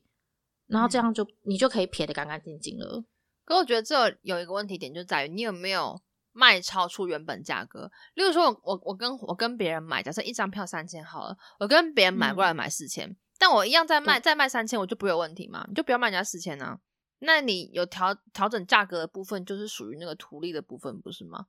[0.68, 3.04] 然后这样就、你就可以撇得干干净净了。
[3.44, 6.00] 可我觉得这有一个问题点就在于你有没有
[6.32, 7.90] 卖超出原本价格。
[8.14, 15.66] 例如说我，我我跟我跟别人买，假设一张票三千好了，我跟别人买过来买四千、但我一样再卖再卖三千，我就不会有问题嘛？
[15.68, 16.78] 你就不要卖人家四千啊。
[17.18, 21.46] 那你有调调整价格的部分，就是属于那个图利的部分，不是吗？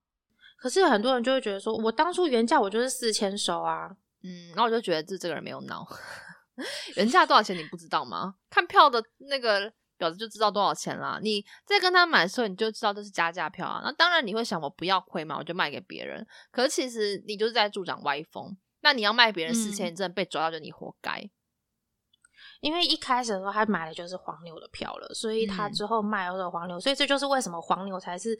[0.64, 3.90] 可是很多人就会觉得说，我当初原价我就是四千收啊，
[4.24, 5.86] 嗯，然后我就觉得这这个人没有脑，
[6.96, 8.36] 原价多少钱你不知道吗？
[8.50, 11.20] 看票的那个表子就知道多少钱啦。
[11.22, 13.82] 你在跟他买的时候，你就知道这是加价票啊。
[13.84, 16.26] 那当然你会想，我不要亏嘛，我就卖给别人。
[16.50, 18.56] 可是其实你就是在助长歪风。
[18.80, 21.30] 那你要卖别人四千、嗯你真的被抓到，就你活该。
[22.62, 28.40] 因为一开始的时候他买的就是黄牛的票了，所以他嗯之后卖的是黄牛，所以这就是为什么黄牛才是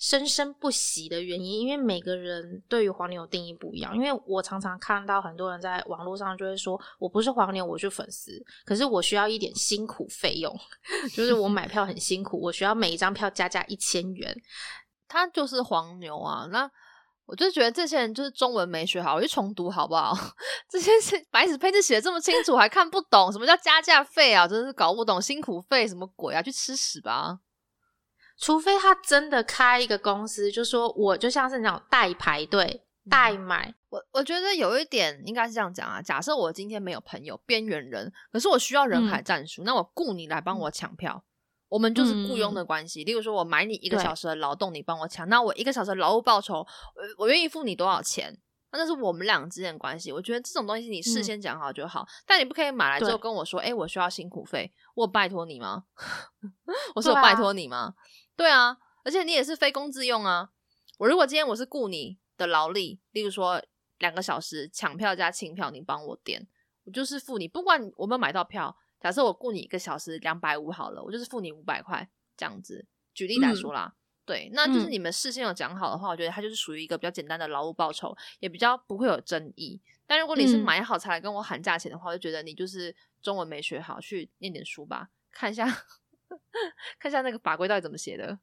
[0.00, 1.60] 生生不息的原因。
[1.60, 3.94] 因为每个人对于黄牛的定义不一样。
[3.94, 8.32] 因为我常常看到很多人在网络上就会说，我不是黄牛，我是粉丝，
[8.64, 10.52] 可是我需要一点辛苦费用，
[11.14, 14.34] 就是我买票很辛苦，我需要每一张票加价一千元。
[15.06, 16.46] 他就是黄牛啊。
[16.50, 16.68] 那
[17.26, 20.16] 我就觉得这些人就是中文没学好，我去重读好不好？
[20.68, 24.48] 这些是白纸黑字写的这么清楚，还看不懂什么叫加价费啊？
[24.48, 26.40] 真是搞不懂辛苦费什么鬼啊？
[26.42, 27.38] 去吃屎吧！
[28.40, 36.00] 除非他真的开一个公司，就说我就像是那种代排队、代买，我我觉得有一点应该是这样讲啊。
[36.00, 41.22] 假设我今天没有朋友，边缘人，可是我需要人海战术，那我雇你来帮我抢票，
[41.68, 43.04] 我们就是雇佣的关系。
[43.04, 48.38] 例如说，我买你一个小时的劳动，你帮我抢，那我一个小时的劳务报酬，我我愿意付你多少钱？
[48.72, 50.12] 那这是我们俩之间的关系。
[50.12, 55.84] 我觉得这种东西你事先讲好就好，但你不可以买来之后跟我说，哎、我需要辛苦费，我拜托你吗？
[56.94, 57.94] 我是有对啊拜托你吗？
[58.40, 60.48] 对啊，而且你也是非公自用啊。
[60.96, 63.62] 我如果今天我是雇你的劳力，例如说
[63.98, 66.48] 两个小时抢票加清票，你帮我点，
[66.84, 68.74] 我就是付你，不管我有没有买到票。
[68.98, 72.86] 假设我雇你一个小时两百五好了，我就是付你五百块这样子。
[73.12, 79.78] 举例来说啦，对，那就是嗯你们事先有讲好的话，我觉得它就是属于一个比较简单的劳务报酬，也比较不会有争议。
[80.06, 85.66] 但如果你是嗯买好才来跟我喊价钱的话，我就觉得你就是中文没学好，去念点书吧，看一下
[86.98, 88.38] 看一下那个法规到底怎么写的。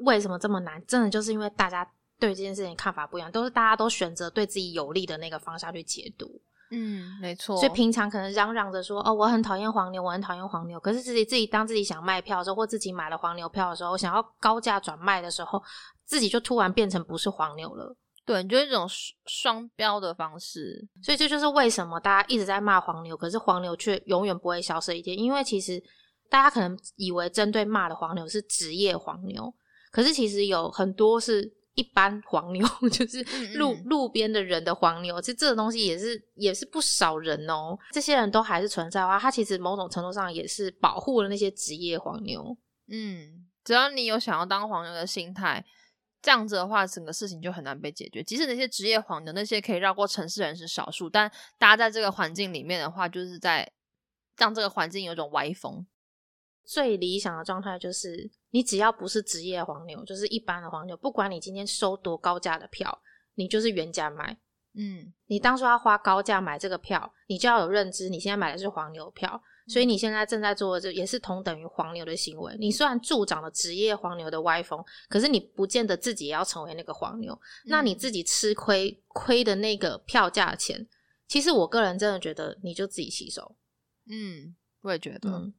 [0.00, 0.84] 为什么这么难？
[0.86, 6.40] 真的就是因为大家对这件事情看法不一样，都是大家都选择对自己有利的那个方向去解读。
[6.70, 7.56] 嗯，没错。
[7.56, 15.62] 所以平常可能嚷嚷着说：“哦，我很讨厌黄牛，我很讨厌黄牛。”可是自己自己当自己想卖票的时候，或自己买了黄牛票的时候，想要高价转卖的时候，
[16.04, 17.94] 自己就突然变成不是黄牛了。
[18.26, 20.88] 对，你就是这种双双标的方式。
[21.02, 25.16] 所以这就是为什么大家一直在骂黄牛，可是黄牛却永远不会消失一天。
[25.16, 25.80] 因为其实
[26.28, 29.54] 大家可能以为针对骂的黄牛是职业黄牛，
[29.90, 35.20] 可是其实有很多是一般黄牛， 就是嗯路嗯路边的人的黄牛。
[35.20, 42.56] 其实这个东西也是也是不少人哦，这些人都还是存在的话，他其实某种程度上也是保护了那些职业黄牛。
[42.88, 45.64] 嗯，只要你有想要当黄牛的心态，
[46.20, 48.22] 这样子的话，整个事情就很难被解决。
[48.22, 53.70] 即使那些职业黄牛，那些可以绕过城市人是少数，但大家在这个环境里面的话，就是在
[54.36, 55.86] 让这个环境有一种歪风。
[56.64, 62.98] 最理想的状态就是，你只要不是职业黄牛，就是一般的黄牛，不管你今天收多高价的票，
[63.34, 64.38] 你就是原价买。
[64.76, 72.56] 嗯你当初要花高价买这个票，你就要有认知，你现在买的是黄牛票，所以你现在正在做的这也是同等于黄牛的行为。
[72.58, 77.40] 你虽然助长了职业黄牛的歪风，可是你不见得自己也要成为那个黄牛。
[77.66, 80.84] 那你自己吃亏亏的那个票价钱，
[81.28, 83.56] 其实我个人真的觉得你就自己吸收。
[84.10, 85.54] 嗯，我也觉得，嗯，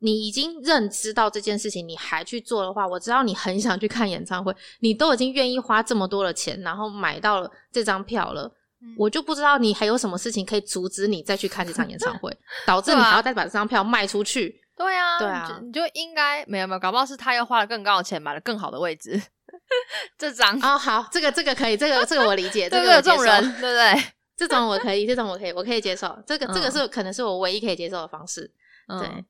[0.00, 8.44] 你已经认知到这件事情，你还去做的话，我知道你很想去看演唱会，你都已经愿意花这么多的钱，然后买到了这张票了。
[8.80, 12.30] 嗯我就不知道你还有什么事情可以阻止你再去看这场演唱会，
[12.64, 14.60] 导致你还要再把这张票卖出去。
[14.76, 19.20] 对啊，对啊你就应该没有没有，搞不好是他又花了更高的钱买了更好的位置，
[20.16, 24.04] 这张哦，好，这个这个可以，这个 这个我理解，这个这种人，对不对？
[24.36, 26.16] 这种我可以，这种我可以，我可以接受。
[26.24, 28.48] 这个这个嗯是可能是我唯一可以接受的方式。
[28.86, 29.24] 嗯对，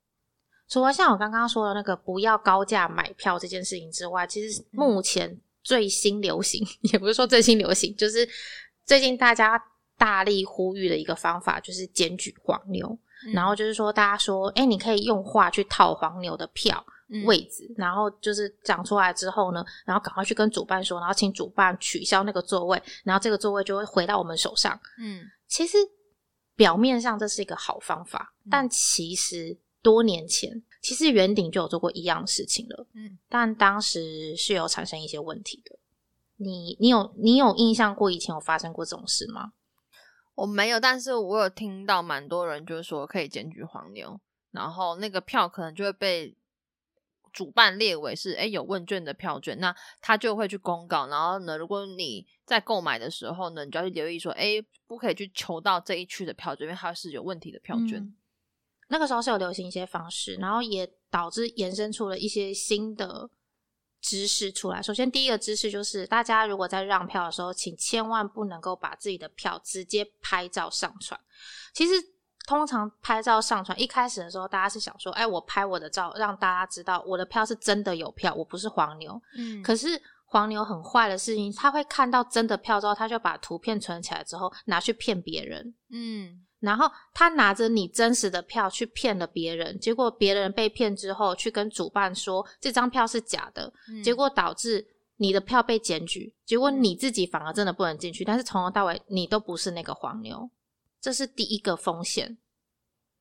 [0.69, 8.29] 除了像我刚刚说的那个不要高价买票这件事情之外，其嗯实目前最新流行， 也不是说最新流行，就是
[8.85, 9.61] 最近大家
[9.97, 12.87] 大力呼吁的一个方法，就是检举黄牛。
[13.27, 24.79] 嗯然后就是说，大家说，哎、你可以用话去套黄牛的票嗯位置，然后就是讲出来之后呢，然后赶快去跟主办说，然后请主办取消那个座位，然后这个座位就会回到我们手上。
[25.01, 25.77] 嗯其实
[26.55, 35.79] 表面上这是一个好方法，嗯但其实多年前，其实圆顶就有做过一样的事情了，嗯，但当时是有产生一些问题的。
[36.37, 39.55] 你你有你有印象过以前有发生过这种事吗？
[40.35, 44.21] 我没有，但是我有听到蛮多人就是说可以检举黄牛，
[44.51, 46.37] 然后那个票可能就会被
[47.33, 57.99] 主办列为是哎有问卷的票券，那他就会去公告，然后呢，如果你在购买的时候呢，你就要去留意说，哎，不可以去求到这一区的票券，因为它是有问题的票券。
[57.99, 58.15] 嗯
[58.89, 63.29] 那个时候是有流行一些方式，然后也导致延伸出了一些新的
[64.01, 64.83] 知识出来。
[64.83, 71.19] 首先，第一个知识就是，大家如果在让票的时候，请千万不能够把自己的票直接拍照上传。
[71.75, 71.95] 其实，
[72.47, 79.21] 通常拍照上传一开始的时候，大家是想说，哎，我拍我的照，让大家知道我的票是真的有票，我不是黄牛。
[79.37, 85.75] 嗯可是黄牛很坏的事情，他会看到真的票之后，他就把图片存起来之后拿去骗别人。
[85.91, 100.51] 嗯然后他拿着你真实的票去骗了别人，结果别人被骗之后，去跟主办说这张票是假的，嗯结果导致你的票被检举，结果你自己反而真的不能进去，但是从头到尾你都不是那个黄牛，
[101.01, 102.39] 这是第一个风险。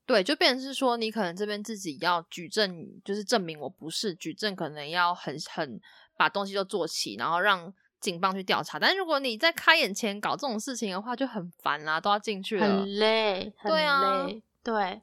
[0.05, 5.79] 对，就变成是说，你可能这边自己要举证，就是证明我不是，举证可能要很很
[6.17, 8.77] 把东西都做齐，然后让警方去调查。
[8.79, 15.01] 但是如果你在开演前搞这种事情的话，就很烦啦，都要进去了，很累，很对啊累，对，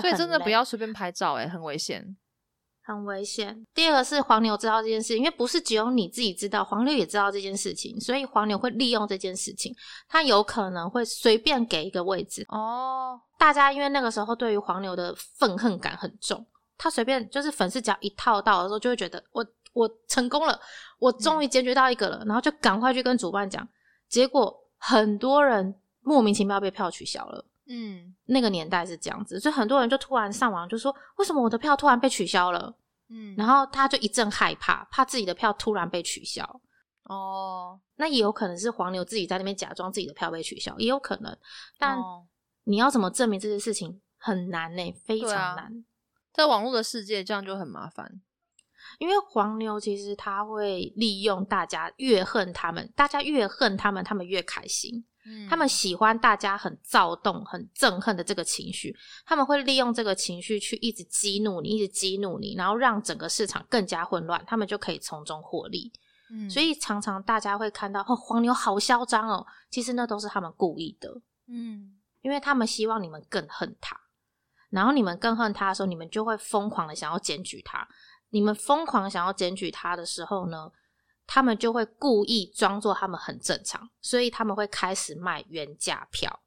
[0.00, 2.16] 所以真的不要随便拍照、欸，很危险。
[2.80, 3.66] 很危险。
[3.74, 9.76] 第二个是黄牛知道这件事，因为不是只有你自己知道，黄牛也知道这件事情，所以黄牛会利用这件事情，
[10.08, 12.46] 他有可能会随便给一个位置。
[12.48, 16.46] 哦，大家因为那个时候对于黄牛的愤恨感很重，
[16.78, 19.46] 他随便就是粉丝只要一套到的时候，就会觉得我
[19.78, 20.60] 我成功了，
[20.98, 23.66] 我终于解决到一个了，然后就赶快去跟主办讲，
[24.08, 27.44] 结果很多人莫名其妙被票取消了。
[27.70, 32.74] 嗯那个年代是这样子，所以很多人就突然上网就说，为什么我的票突然被取消了？
[33.10, 36.42] 嗯，然后他就一阵害怕，怕自己的票突然被取消。
[37.04, 41.36] 哦，那也有可能是黄牛自己在那边假装自己的票被取消，也有可能。
[41.78, 42.26] 但哦
[42.64, 45.84] 你要怎么证明这件事情很难呢、非常难。
[46.34, 48.20] 在网络的世界，这样就很麻烦。
[48.98, 55.04] 因为黄牛其实他会利用大家越恨他们，大家越恨他们，他们越开心。
[55.26, 58.96] 嗯他们喜欢大家很躁动、很憎恨的这个情绪，
[59.26, 65.92] 他们会利用这个情绪去一直激怒你，一直激怒你，然后让整个市场更加混乱，他们就可以从中获利。
[66.30, 73.98] 嗯所以常常大家会看到哦，黄牛好嚣张哦，其实那都是他们故意的，嗯因为他们希望你们更恨他，
[74.70, 77.86] 然后你们更恨他的时候，你们就会疯狂的想要检举他。
[78.30, 80.70] 你们疯狂想要检举他的时候呢，
[81.26, 86.40] 他们就会故意装作他们很正常，所以他们会开始卖原价票，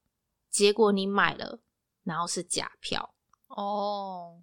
[0.50, 1.60] 结果你买了，
[2.04, 3.14] 然后是假票。
[3.48, 4.42] 哦。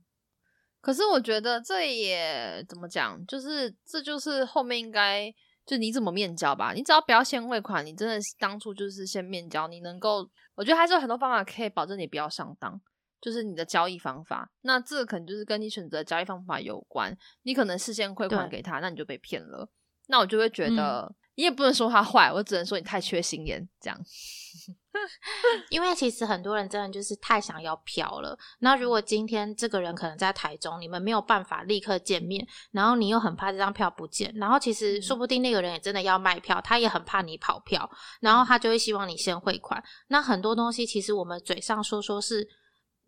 [0.80, 5.30] 可是我觉得这也怎么讲，就是这就是后面应该
[5.66, 6.72] 就你怎么面交吧。
[6.72, 12.80] 你只要不要先汇款，你真的当初就是先面交，你能够，我觉得还是有很多方法可以保证你不要上当。
[13.20, 17.16] 就是你的交易方法，那这可能就是跟你选择交易方法有关。
[17.42, 19.68] 你可能事先汇款给他，那你就被骗了。
[20.06, 24.00] 那我就会觉得，你也不能说他坏，我只能说你太缺心眼，这样。
[25.70, 28.36] 因为其实很多人真的就是太想要票了。
[28.60, 37.88] 那如果今天这个人可能在台中，你们没有办法立刻见面，然后你又很怕这张票不见，然后其实说不定那个人也真的要卖票，他也很怕你跑票，
[38.20, 39.82] 然后他就会希望你先汇款。
[40.08, 42.48] 那很多东西其实我们嘴上说说是。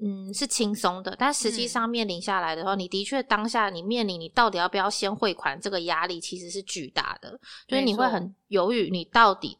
[0.02, 7.38] 嗯，是轻松的，但实际上面临下来的话，你的确当下你面临你到底要不要先汇款，这个压力其实是巨大的，
[7.68, 9.58] 就是你会很犹豫，你到底，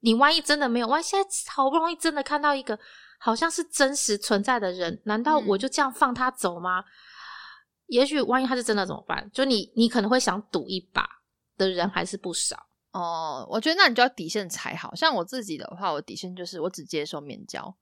[0.00, 2.78] 你万一真的没有，万一现在好不容易真的看到一个
[3.18, 6.84] 好像是真实存在的人，难道我就这样放他走吗？
[7.86, 9.30] 也许万一他是真的怎么办？
[9.32, 11.08] 就你，你可能会想赌一把
[11.56, 13.46] 的人还是不少哦。
[13.50, 17.74] 我觉得那你就要底线才好，像我自己的话，我底线就是我只接受面交。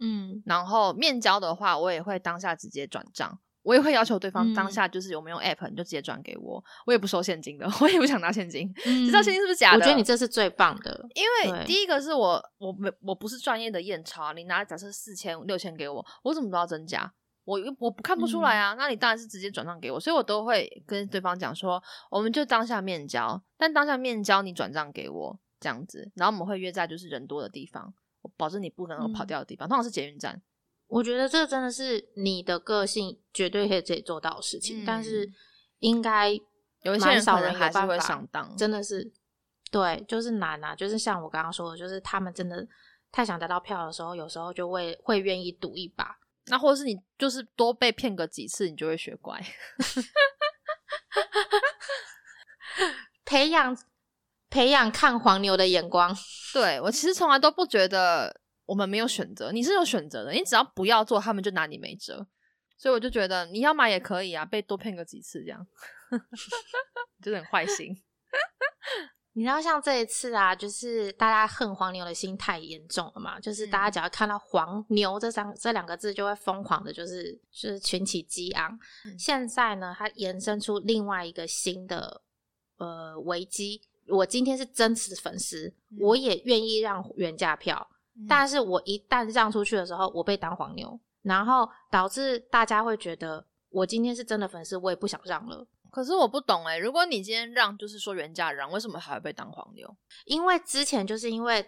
[0.00, 9.78] 嗯，然后面交的话，我也会当下直接转账，我也会要求对方当下就是有没有 app，你就直接转给我，我也不收现金的，我也不想拿现金，知道现金是不是假的？
[9.78, 17.12] 我觉得你这是最棒的，因为第一个是我我没我不是专业的验钞，你拿假设四千六千给我，我怎么知道真假？
[17.44, 27.92] 我我不看不出来啊，那你当然是直接转账给我，所以我都会跟对方讲说，我们就当下面交，但当下面交你转账给我这样子，然后我们会约在就是人多的地方。
[28.22, 30.40] 我保证你不可能跑掉的地方，通常是捷运站。
[30.88, 35.30] 我觉得这真的是你的个性绝对可以自己做到的事情，但是
[35.78, 36.32] 应该
[36.82, 39.12] 有一些人少人还是会上当，真的是
[39.70, 40.74] 对，就是难啊。
[40.74, 42.66] 就是像我刚刚说的，就是他们真的
[43.12, 46.18] 太想得到票的时候，有时候就会会愿意赌一把。
[46.46, 49.40] 那或者是你就是多被骗个几次，你就会学乖，
[53.24, 53.76] 培养。
[54.50, 56.14] 培养看黄牛的眼光，
[56.52, 62.26] 对我其实从来都不觉得我们没有选择，你是有选择的，你只要不要做，他们就拿你没辙。
[62.76, 65.66] 所以我就觉得你要买也可以啊，被多骗个几次这样，
[67.22, 67.94] 就是很坏心。
[69.34, 78.76] 你知道像这一次啊，就是大家恨黄牛的心太严重了嘛，就是大家只要看到黄牛这三这两个字，就会疯狂的，就是就是群起激昂。
[79.18, 82.22] 现在呢，它延伸出另外一个新的
[82.78, 83.82] 呃危机。
[84.08, 87.86] 我今天是真实粉丝，我也愿意让原价票，
[88.28, 95.66] 但是我一旦让出去的时候，我被当黄牛，然后导致大家会觉得我今天是真的粉丝，我也不想让了。
[95.90, 99.96] 可是我不懂哎，如果你今天让，就是说原价让，为什么还会被当黄牛？
[100.24, 101.64] 因为之前就是因为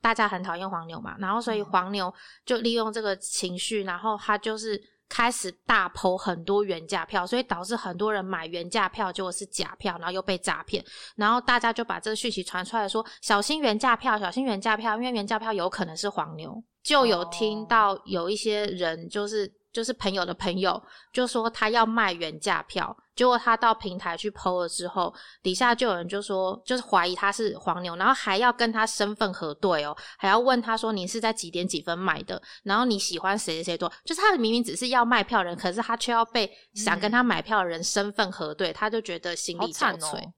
[0.00, 2.12] 大家很讨厌黄牛嘛，然后所以黄牛
[2.44, 4.82] 就利用这个情绪，然后他就是。
[5.08, 10.84] 开始大抛很多原价票，所以导致很多人买原价票结果是假票，然后又被诈骗，
[11.16, 16.62] 然后大家就把这个讯息传出来，说小心原价票，小心原价票，因为原价票有可能是黄牛。
[16.82, 19.52] 就有听到有一些人就是。
[19.76, 40.32] 就是朋友的朋友就说他要卖原价票，结果他到平台去 PO 了之后，底下就有人就说，就是怀疑他是黄牛，然后还要跟他身份核对哦，还要问他说你是在几点几分买的，然后你喜欢谁谁谁多，就是他明明只是要卖票人，可是他却要被想跟他买票的人身份核对，他就觉得心力交瘁。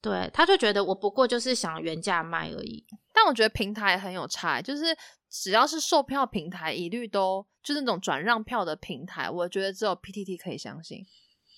[0.00, 2.86] 对，他就觉得我不过就是想原价卖而已。
[3.12, 4.96] 但我觉得平台很有差，就是
[5.42, 7.46] 只要是售票平台，一律都。
[7.62, 11.04] 就是那种转让票的平台，我觉得只有 PTT 可以相信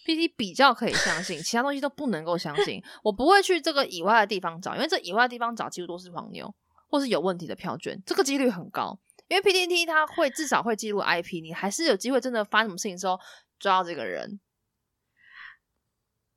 [0.07, 2.83] ，PTT 比较可以相信，其他东西都不能够相信。
[3.03, 6.51] 我不会去这个以外的地方找，因为这以外的地方找几乎都是黄牛
[6.89, 8.99] 或是有问题的票券，这个几率很高。
[9.29, 13.21] 因为 PTT 它会至少会记录 IP，你还是有机会真的发生什么事情之后
[13.59, 14.41] 抓到这个人。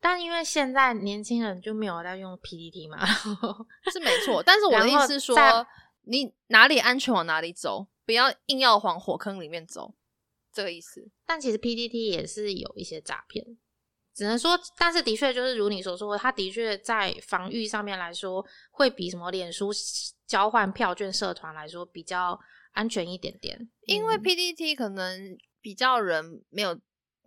[0.01, 3.05] 但因为现在年轻人就没有在用 PTT 嘛，
[3.89, 4.43] 是没错。
[4.43, 5.37] 但是我的意思是说，
[6.03, 7.87] 你哪里安全往哪里走。
[8.03, 9.93] 不要硬要往火坑里面走，
[10.51, 11.09] 这个意思。
[11.25, 13.45] 但其实 PDT 也是有一些诈骗，
[14.13, 19.71] 只能说，但是的确就是如你所说，它的确在防御上面来说，会比什么脸书
[20.25, 22.37] 交换票券社团来说比较
[22.71, 23.69] 安全一点点。
[23.85, 26.77] 因为 PDT 可能比较人没有，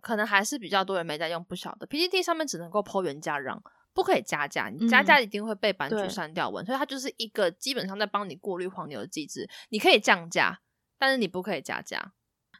[0.01, 3.63] 可能还是比较多人没在用，不晓得 PDT 上面只能够抛原价让。
[3.95, 9.49] 不可以加价，你加价一定会被版主删掉文，所以它就是一个基本上在帮你过滤黄牛的机制。
[9.69, 10.59] 你可以降价。
[10.97, 12.13] 但是你不可以加价。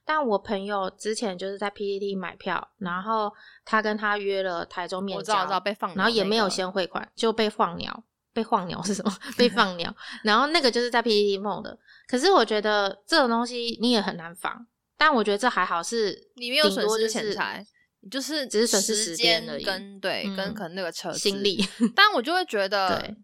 [0.04, 3.32] 但我朋友之前就是在 PTT 买票，然后
[3.64, 8.04] 他跟他约了台中面交，被放，然后也没有先汇款，就被放鸟。
[8.34, 9.12] 被放鸟 是什么？
[9.38, 9.96] 被 放鸟。
[10.24, 11.80] 然后那个就是在 PTT 梦的。
[12.10, 14.68] 可是我觉得这种东西你也很难防。
[14.98, 17.66] 但我觉得这还好，是你没有损失钱财，
[18.10, 21.64] 就是只是损失时间跟对跟可能那个车心力。
[21.95, 23.16] 但我就会觉得，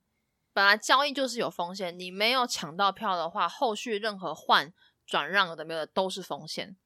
[0.53, 4.73] 本来交易就是有风险，你没有抢到票的话，后续任何换。
[5.07, 6.77] 转让的没有都是风险，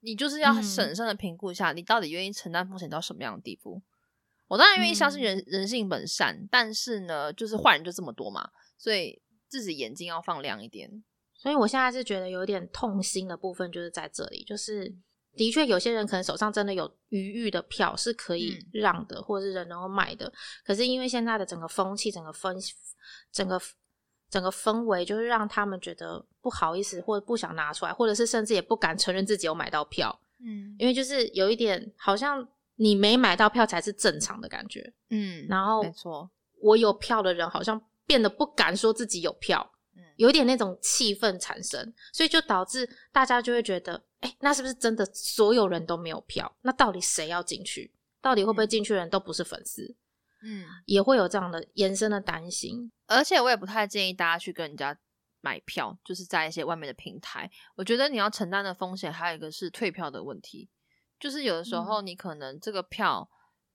[0.00, 3.82] 你就是要审慎的评估一下，你到底愿意承担风险到什么样的地步。
[4.48, 8.48] 我当然愿意相信人人性本善，但是呢，就是坏人就这么多嘛，
[8.78, 11.04] 所以自己眼睛要放亮一点。
[11.34, 14.96] 所以我现在是觉得有点痛心的部分就是在这里，就是
[15.36, 18.80] 的确有些人可能手上真的有余裕的票是可以嗯。
[18.80, 20.32] 让的，或者是人能够买的，
[20.64, 22.56] 可是因为现在的整个风气、整个氛、
[23.32, 23.60] 整个
[24.30, 30.74] 整个氛围，就是让他们觉得不好意思，或者不想拿出来，或者是甚至也不敢承认自己有买到票，嗯。
[30.78, 36.28] 因为就是有一点好像你没买到票才是正常的感觉，嗯，然后没错，
[36.60, 40.02] 我有票的人好像变得不敢说自己有票，嗯。
[40.16, 46.56] 有一点那种气氛产生，所以就导致大家就会觉得，哎、那是不是真的所有人都没有票？
[46.62, 47.92] 那到底谁要进去？
[48.22, 49.94] 到底会不会进去的人都不是粉丝？
[50.42, 52.90] 嗯，也会有这样的延伸的担心。
[53.06, 54.98] 而且我也不太建议大家去跟人家
[55.42, 57.50] 买票，就是在一些外面的平台。
[57.74, 60.70] 我觉得你要承担的风险还有一个是退票的问题，
[61.20, 63.28] 就是有的时候你可能这个票，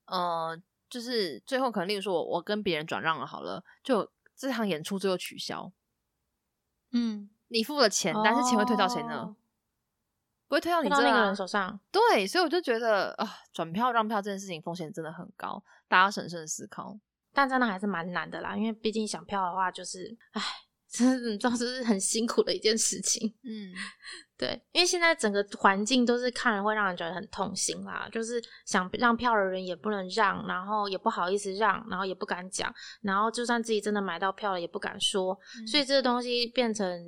[0.06, 5.70] 呃，就是最后可能例如说我我跟别人转让了好了，就这场演出最后取消，
[6.90, 9.18] 嗯，你付了钱，但是钱会退到谁呢？
[9.18, 9.36] 哦？
[10.50, 11.78] 不会推到你这、啊、到那个人手上。
[11.92, 16.98] 对，所以我就觉得啊，转票让票这件事情风险真的很高，大家审慎思考。
[17.32, 20.42] 但真的还是蛮难的啦，因为毕竟想票的话，就是，唉，
[20.90, 23.32] 真的你知道，这是很辛苦的一件事情。
[23.44, 23.70] 嗯
[24.36, 35.38] 对，因为现在整个环境都是看了会让人觉得很痛心啦，就是想让票的人也不能让，然后也不好意思让，然后也不敢讲，然后就算自己真的买到票了也不敢说，
[35.70, 37.00] 所以这个东西变成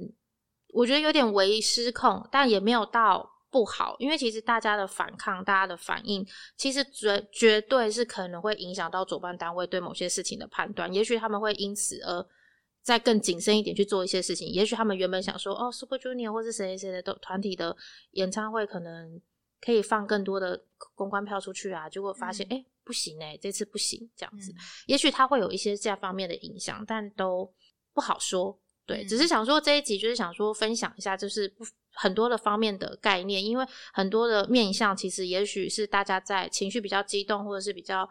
[0.72, 6.26] 我觉得有点微失控，但也没有到不好，因为其实大家的反抗、大家的反应，
[6.56, 12.26] 其实绝绝对是可能会影响到主办单位对某些事情的判断，也许他们会因此而。
[12.84, 17.76] 再更谨慎一点去做一些事情，也许他们原本想说，哦，Super Junior 或是谁谁谁的团体的
[18.10, 19.22] 演唱会，可能
[19.60, 20.60] 可以放更多的
[20.96, 24.56] 公关票出去啊，结果发现，哎、不行哎、这次不行，这样子，嗯。
[24.86, 27.48] 也许他会有一些这方面的影响，但都
[27.94, 28.58] 不好说。
[28.84, 38.08] 对，嗯只是想说这一集就是想说分享一下，就是不很多的方面的概念，因为很多的面向其实也许是大家在情绪比较激动，或者是比较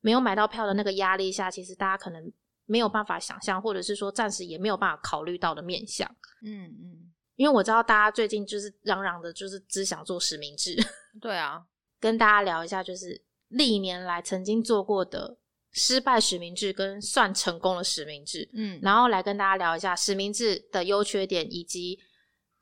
[0.00, 2.32] 没有买到票的那个压力下，其实大家可能
[2.66, 6.08] 没有办法想象，或者是说暂时也没有办法考虑到的面向。
[6.42, 10.76] 嗯嗯，因为我知道大家最近就是嚷嚷的，就是只想做实名制，
[11.20, 11.62] 对啊，
[11.98, 15.38] 跟大家聊一下，就是历年来曾经做过的
[15.72, 18.78] 失败实名制跟算成功的实名制，嗯。
[18.82, 21.98] 然后来跟大家聊一下实名制的优缺点，以及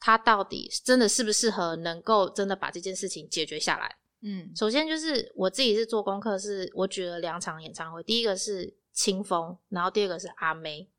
[0.00, 3.96] 它到底真的适不适合能够真的把这件事情解决下来。
[4.20, 10.90] 嗯首先就是我自己是做功课，是我举了两场演唱会，第一个是清风，然后第二个是阿妹。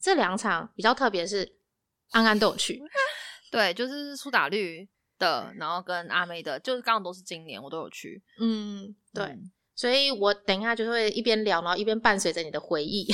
[0.00, 1.56] 这两场比较特别，是
[2.10, 2.80] 安安都有去，
[3.50, 4.88] 对，就是苏打绿
[5.18, 8.22] 的，然后跟阿妹的，就是刚好都是今年我都有去。
[8.40, 13.06] 嗯，对，嗯所以我等一下就会一边聊，然后一边伴随着你的回忆。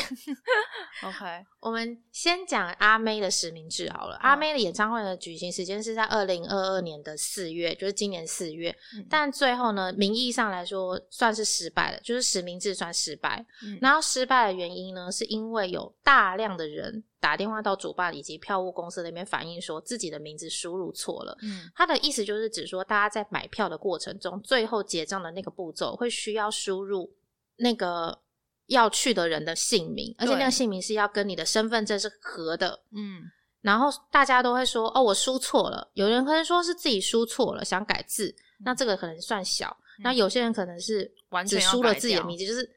[1.04, 4.16] OK， 我们先讲阿妹的实名制好了。
[4.22, 8.74] 阿妹的演唱会的举行时间是在二零二二年的四月，就是今年四月。
[8.96, 13.44] 嗯但最后呢，名义上来说算是失败了，就是实名制算失败。
[13.62, 21.34] 嗯然后失败的原因呢，是因为有大量的人打电话到主办以及票务公司那边反映说自己的名字输入错了。
[21.40, 27.10] 嗯他的意思就是指说，大家在买票的过程中，最后结账的那个步骤会需要输入
[27.56, 28.18] 那个
[28.66, 32.82] 要去的人的姓名，而且那对个姓名是要跟你的身份证是合的。
[32.92, 33.22] 嗯
[33.62, 39.74] 然后大家都会说：“哦，我输错了。”有人可能说是自己输错了，想改字，那这个可能算小。
[40.00, 42.70] 那有些人可能是嗯完全输了自己的名字，就是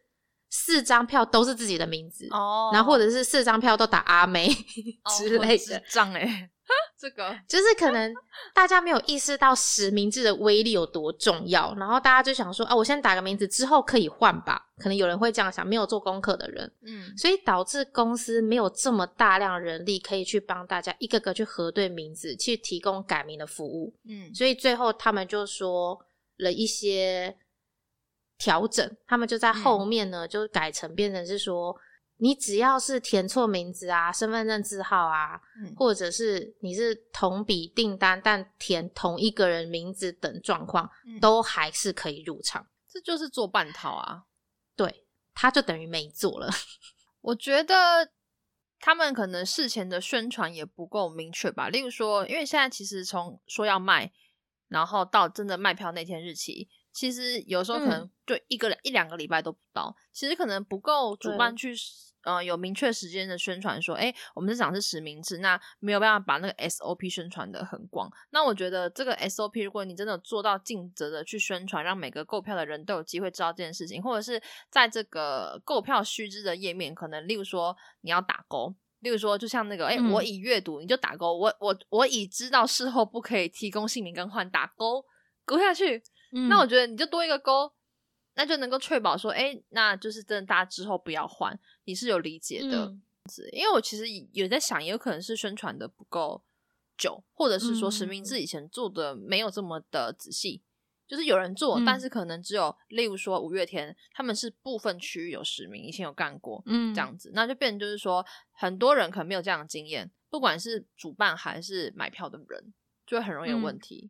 [0.50, 4.48] 四张票都是自己的名字，哦然后或者是四张票都打阿妹
[5.18, 5.82] 之类的。
[5.90, 6.50] 账哎，
[6.98, 8.14] 这个就是可能
[8.54, 14.64] 大家没有意识到实名制的威力有多重要，然后大家就想说啊，我先打个名字，之后可以换吧。
[14.78, 23.94] 可能有人会这样想，没有做功课的人，嗯所以导致公司没有这么大量人力可以去帮大家一个个去核对名字，去提供改名的服务。
[24.08, 26.00] 嗯所以最后他们就说
[26.38, 27.36] 了一些
[28.38, 31.76] 调整，他们就在后面呢，就改成变成是说，
[32.18, 42.68] 你只要是填错名字啊、身份证字号啊，嗯或者是你是同笔订单但填同一个人名字等状况，嗯都还是可以入场。
[42.90, 44.24] 这就是做半套啊。
[44.76, 46.50] 对，他就等于没做了。
[47.22, 48.12] 我觉得
[48.80, 51.70] 他们可能事前的宣传也不够明确吧。
[51.70, 54.12] 例如说，因为现在其实从说要卖，
[54.68, 61.72] 然后到真的卖票那天日期，其实有时候可嗯能就一个、一两个礼拜都不到，其实可能不够主办去
[62.24, 68.12] 呃有明确时间的宣传说，哎，我们这场是实名制，那没有办法把那个 SOP 宣传的很广。
[68.32, 74.42] 那我觉得这个 SOP，如果你真的做到尽责的去宣传，让每个购票的人都有机会知道这件事情，或者是
[74.72, 78.74] 在这个购票须知的页面，可能例如说你要打勾。
[79.02, 81.38] 例如说，就像那个，哎、嗯我已阅读，你就打勾。
[81.38, 85.06] 我我我已知道事后不可以提供姓名更换，打勾
[85.46, 86.02] 勾下去。
[86.32, 87.72] 嗯那我觉得你就多一个勾，
[88.36, 92.86] 那就能够确保说，哎、那就是真的大家之后不要换，你是有理解的。
[92.86, 93.02] 嗯
[93.52, 96.42] 因为我其实有在想，也有可能是宣传的不够
[96.98, 100.64] 久，或者是说实名嗯制以前做的没有这么的仔细。
[101.06, 112.74] 就是有人做，嗯但是可能只有，例如说五月天，他们是部分区域有实名，以前有干过，嗯这样子，那就变成就是说，很多人可能没有这样的经验，不管是主办还是买票的人，
[113.06, 114.10] 就会很容易有问嗯题。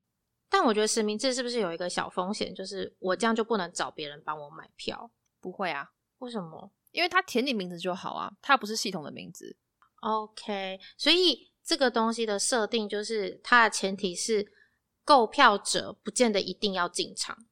[0.49, 5.11] 但我觉得实名制是不是有一个小风险，就是我这样就不能找别人帮我买票？
[5.39, 9.57] 不会啊，为什么因为他填你名字就好啊，他不是系统的名字。
[10.01, 14.51] ？OK，所以这个东西的设定就是它的前提是
[15.03, 17.45] 购票者不见得一定要进场，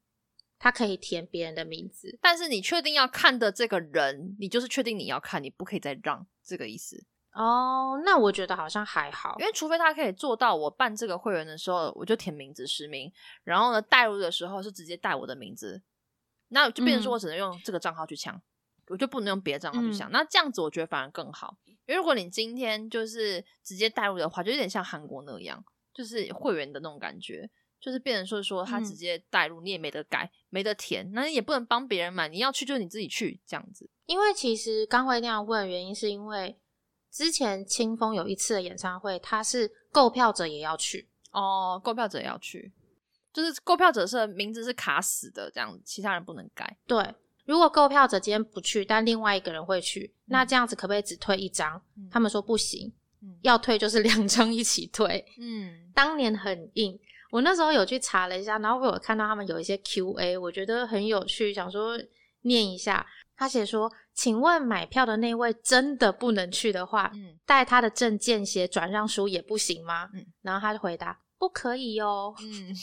[0.58, 2.18] 他可以填别人的名字。
[2.22, 7.04] 但是你确定要看的这个人，你就是确定你要看，你不可以再让这个意思。
[7.36, 13.12] 哦，那我觉得好像还好因，为除非他可以做到，我办这个会员的时候，我就填名字实名，
[13.44, 15.82] 然后呢带入的时候是直接带我的名字，
[16.48, 18.42] 那就变成说嗯我只能用这个账号去抢，
[18.88, 20.10] 我就不能用别的账号去抢。
[20.10, 25.64] 嗯那这样子我觉得反而更好，因为如果你今天就是直接带入的话，就有点像韩国那样，
[25.94, 27.50] 就是会员的那种感觉。
[27.78, 33.88] 就是变成说说他直嗯接带入，你也没得改，没得填，那你也不能帮别人买，你要去就你自己去这样子。
[34.08, 36.58] 因为其实刚会那样问的原因是因为
[37.16, 42.74] 之前清风有一次的演唱会，他是购票者也要去，哦，购票者也要去，
[43.32, 46.76] 就是购票者是名字是卡死的，这样子，其他人不能改。
[46.86, 51.82] 对，如果购票者今天不去，但另外一个人会去，那这样子可不可以只退一张？
[51.96, 52.92] 嗯他们说不行，
[53.22, 55.26] 嗯要退就是两张一起退。
[55.40, 57.00] 嗯 当年很硬，
[57.32, 61.98] 我那时候有去查了一下，然后我有看到他们有一些 Q&A，我觉得很有趣，想说
[62.42, 63.08] 念一下。
[63.38, 72.34] 他写说：“请问买票的那位真的不能去的话，嗯带他的证件写转让书也不行吗？”嗯然后他就回答：“不可以哦。
[72.42, 72.74] 嗯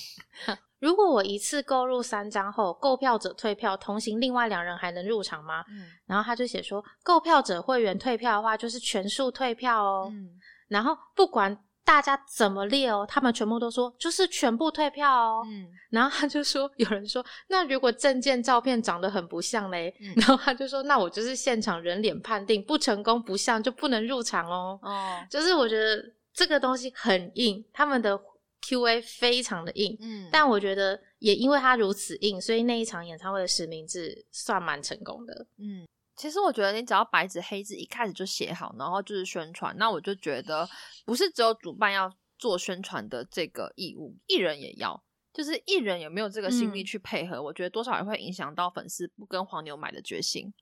[0.78, 10.08] 如果我一次购入三张后，购票者退票，同行另外两人还能入场吗？”嗯然后他就写说，购票者会员退票的话，就是全数退票哦。
[10.12, 10.30] 嗯
[10.68, 15.42] 然后不管大家怎么列哦，他们全部都说就是全部退票哦。
[15.46, 24.78] 嗯然后他就说，有人说，那如果证件照片长得很不像嘞，嗯然后他就说，那我就是现场人脸判定，不成功不像就不能入场哦。
[24.82, 26.02] 哦就是我觉得
[26.32, 28.18] 这个东西很硬，他们的
[28.66, 29.94] Q&A 非常的硬。
[30.00, 35.46] 嗯，但我觉得也因为他如此硬，所以那一场演唱会的实名制算蛮成功的。
[35.58, 35.86] 嗯，
[36.22, 40.68] 其实我觉得你只要白纸黑字一开始就写好，然后就是宣传，那我就觉得
[41.04, 42.08] 不是只有主办要
[42.38, 45.02] 做宣传的这个义务，艺人也要。
[45.32, 50.54] 就是艺人有没有这个心力嗯去配合，我觉得多少也会影响到粉丝不跟黄牛买的决心。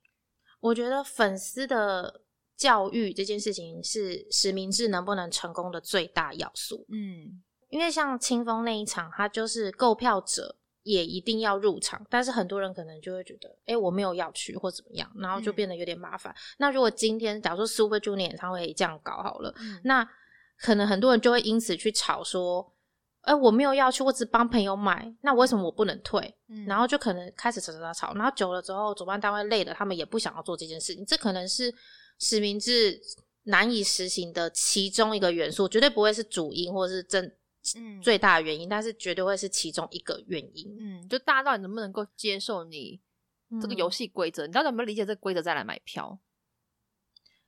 [0.61, 2.23] 我觉得粉丝的
[2.57, 6.87] 教育这件事情是实名制能不能成功的最大要素。
[6.89, 16.35] 嗯因为像清风那一场，他就是购票者也一定要入场，但是很多人可能就会觉得，哎、我没有要去或怎么样，然后就嗯变得有点麻烦。
[16.59, 20.09] 那如果今天假如说 Super Junior 演唱会这样搞好了，嗯那
[20.59, 22.73] 可能很多人就会因此去吵说，
[23.23, 26.35] 哎、我没有要去，我只帮朋友买，那为什么我不能退？
[26.49, 31.75] 嗯然后就可能开始吵吵吵吵，然后久了之后，主办单位累了，他们也不想要做这件事情，这可能是
[32.19, 32.99] 实名制
[33.45, 37.37] 难以实行的其中一个元素，绝对不会是主因或者是真嗯
[38.03, 40.77] 最大的原因，但是绝对会是其中一个原因。
[40.79, 43.01] 嗯，就大家到底能不能够接受你
[43.61, 44.47] 这个嗯游戏规则？
[44.47, 46.19] 你到底有没有理解这个规则再来买票？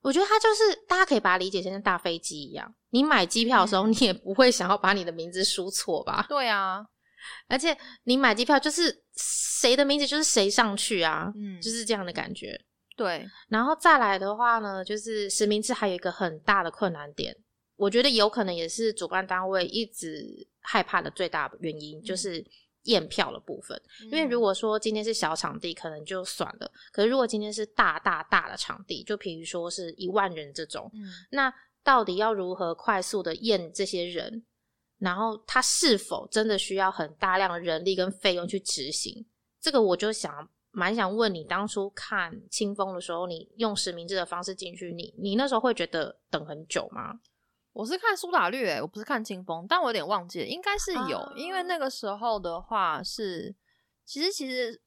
[0.02, 6.26] 我觉得它就是大家可以把它理解成像大飞机一样，你买机票的时候，嗯你也不会想要把你的名字输错吧？
[6.28, 6.84] 对啊，
[7.48, 12.60] 而且你买机票就是谁的名字就是谁上去啊，嗯就是这样的感觉。
[12.96, 17.34] 对，然后再来的话呢，就是实名制还有一个很大的困难点，
[17.82, 22.44] 我觉得有可能也是主办单位一直害怕的最大原因，就是
[22.84, 23.80] 验票的部分。
[24.04, 31.52] 因为如果果说今天是小场地，可能就算了；可是如果今天是大大大的场地，就比如说是一万人这种，嗯那
[31.82, 34.44] 到底要如何快速的验这些人？
[34.98, 39.26] 然后他是否真的需要很大量的人力跟费用去执行？
[39.60, 47.18] 这个我就想蛮想问你，当初看清风的时候，你用实名制的方式进去，你你那时候会觉得等很久吗？
[47.72, 53.54] 我是看苏打绿、欸，我不是看清风，但我有点忘记了，应该是有，啊因为那个时候的话是，
[54.04, 54.80] 其实其实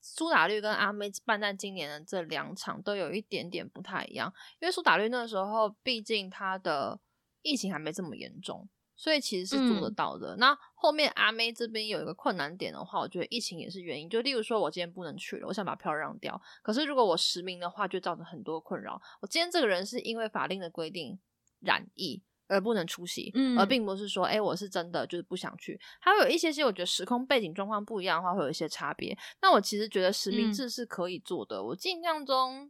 [0.00, 7.00] 苏打绿跟阿妹办在今年的这两场都有一点点不太一样，因为苏打绿那时候毕竟它的
[7.42, 10.36] 疫情还没这么严重，所以其实是做得嗯到的。
[10.36, 14.08] 那后面阿妹这边有一个困难点的话，我觉得疫情也是原因。
[14.08, 19.00] 就例如说，我今天不能去了，我想把票让掉，可是如果我实名的话，就造成很多困扰。
[19.20, 21.18] 我今天这个人是因为法令的规定
[21.60, 22.22] 染疫。
[22.52, 25.80] 而不能出席，嗯而并不是说，哎、我是真的就是不想去。
[26.00, 29.16] 还有一些些，我觉得时空背景状况不一样的话，会有一些差别。
[29.40, 32.68] 那我其实觉得实名嗯制是可以做的，我印象中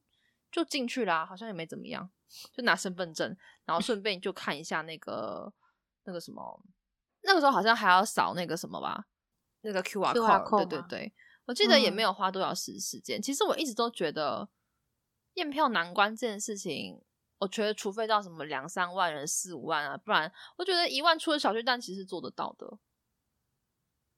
[0.52, 2.10] 就进去啦，好像也没怎么样，
[2.52, 3.34] 就拿身份证，
[3.64, 5.50] 然后顺便就看一下那个
[6.04, 6.62] 那个什么，
[7.22, 9.06] 那个时候好像还要扫那个什么吧，
[9.62, 11.14] 那个 QR 吗对对对，
[11.46, 13.22] 我记得也嗯没有花多少时时间。
[13.22, 14.50] 其实我一直都觉得
[15.36, 17.00] 验票难关这件事情。
[17.40, 22.78] 我觉得，除非到什么两三万人、四五万啊，不然我觉得一万出的小巨蛋其实做得到的。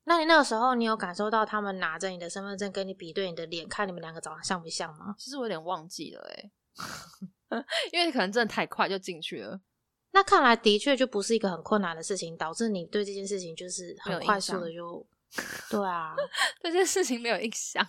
[0.05, 5.15] 那你那个时候，你有感受到他们拿着你的身份证跟你比对你的脸，看你们两个长得像不像吗？
[5.17, 6.51] 其实我有点忘记了、欸，
[7.93, 9.61] 因为可能真的太快就进去了。
[10.11, 15.07] 那看来的确就不是一个很困难的事情，导致你对这件事情就是很快速象的就，
[15.71, 16.17] 对啊。
[16.61, 17.87] 对这件事情没有印象。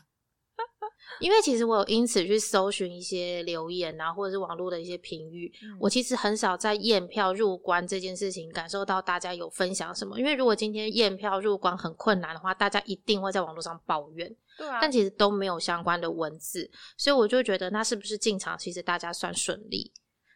[1.20, 5.52] 因为其实我有因此去搜寻一些留言啊，或者是网络的一些评语。
[5.80, 10.18] 我其实很少在验票入关这件事情感受到大家有分享什么。
[10.20, 19.92] 因为如果今天验票入关很困难的话，大家一定会在网络上抱怨，对啊，但其实都没有相关的文字，所以我就觉得那是不是进场其实大家算顺利？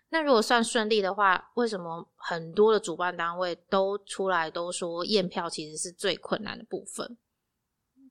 [0.10, 7.18] 那如果算顺利的话，为什么很多的主办单位都出来都说验票其实是最困难的部分？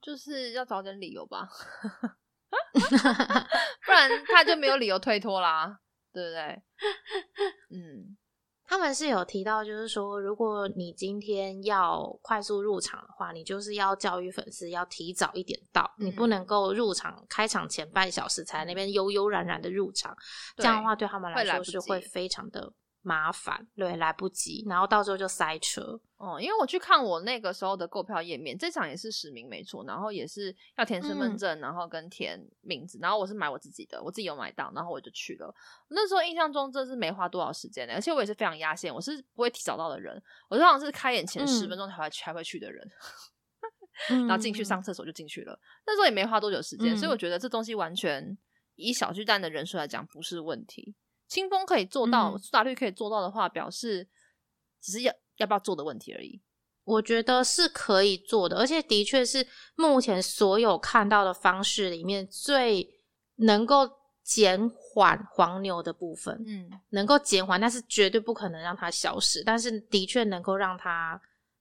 [0.06, 1.48] 就是要找点理由吧，
[3.84, 5.80] 不然他就没有理由推脱啦，
[6.12, 6.62] 对不对？
[7.70, 8.16] 嗯，
[8.64, 16.30] 他们是有提到，就是说，如果你今天要快速入场的话，你就是要教育粉丝要提早一点到，你不嗯。
[16.30, 20.16] 能够入场开场前半小时才那边悠悠然然的入场，
[20.56, 22.72] 这样的话对他们来说是会非常的
[23.06, 26.00] 麻烦，对，来不及，然后到时候就塞车。
[26.16, 35.54] 哦，因为我去看我那个时候的购票页面，这场也是实名没错，然后也是要填身份嗯证，然后跟填名字，然后我是买我自己的，我自己有买到，然后我就去了。
[35.88, 42.90] 那时候印象中这是没花多少时间的，而且我也是非常压线，我是不会提早到的人，我通常是开演前十嗯分钟才会才会去的人。
[44.08, 45.58] 然然后进去上厕所就进去了。
[45.86, 48.36] 那时候也没花多久时间，所以嗯我觉得这东西完全
[48.74, 50.94] 以小巨蛋的人数来讲不是问题。
[51.28, 54.08] 清风可以做到，嗯苏打绿可以做到的话，表示
[54.80, 56.40] 只是要要不要做的问题而已。
[56.84, 62.88] 我觉得是可以做的，而且的确是目前所有看到的方式里面最
[63.36, 63.90] 能够
[64.22, 66.40] 减缓黄牛的部分。
[66.46, 71.20] 嗯，能够减缓，但是绝对不可能让它消失，但是的确能够让它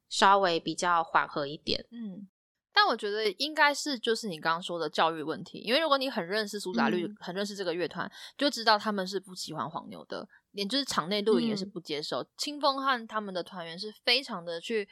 [0.09, 1.83] 稍微比较缓和一点。
[1.91, 2.27] 嗯，
[2.75, 12.23] 但我觉得应该是就是你刚刚说的教育问题，因为如果你很认识苏打绿，嗯很认识这个乐团，就知道他们是不喜欢黄牛的，连就是场内录影也是嗯不接受。
[12.37, 14.87] 清风和他们的团员是非常的去。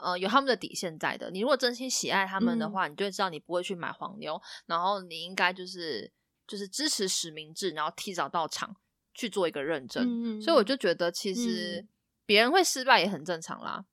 [0.00, 1.28] 呃，有他们的底线在的。
[1.28, 6.08] 你如果真心喜爱他们的嗯话，你就会知道你不会去买黄牛，然后你应该就是
[6.46, 8.76] 就是支持实名制，然后提早到场
[9.12, 10.06] 去做一个认证。
[10.06, 11.88] 嗯所以我就觉得，其实嗯
[12.24, 13.86] 别人会失败也很正常啦，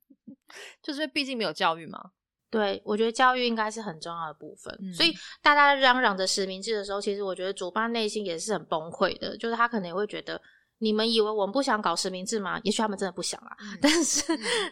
[0.80, 2.12] 就是毕竟没有教育嘛。
[2.56, 4.76] 对，我觉得教育应该是很重要的部分。
[4.80, 10.40] 嗯所以大家嚷嚷着实名制的时候，其实我觉得主办内心也是很崩溃的，就是他可能也会觉得。
[10.78, 12.60] 你们以为我们不想搞实名制吗？
[12.62, 14.22] 也许他们真的不想啊，嗯但是，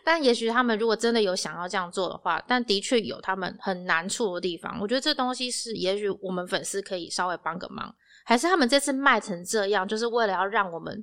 [0.04, 4.78] 但也许他们如果真的有想要这样做的话，但的确有他们很难处的地方。
[4.82, 7.90] 我觉得这东西是，也许我们粉丝可以稍微帮个忙，
[8.26, 11.02] 还是他们这次卖成这样，就是为了要让我们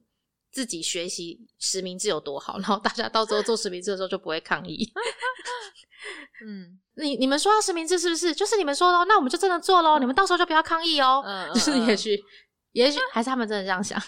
[0.52, 4.92] 自己学习实名制有多好，然后大家到时候做实名制的时候就不会抗议。
[6.46, 8.34] 嗯你你们说要实名制是不是？
[8.34, 9.98] 就是你们说的哦，那我们就真的做喽。
[10.00, 11.24] 你们到时候就不要抗议哦。
[11.26, 12.20] 嗯，就是嗯也许，
[12.74, 14.00] 也许还是他们真的这样想，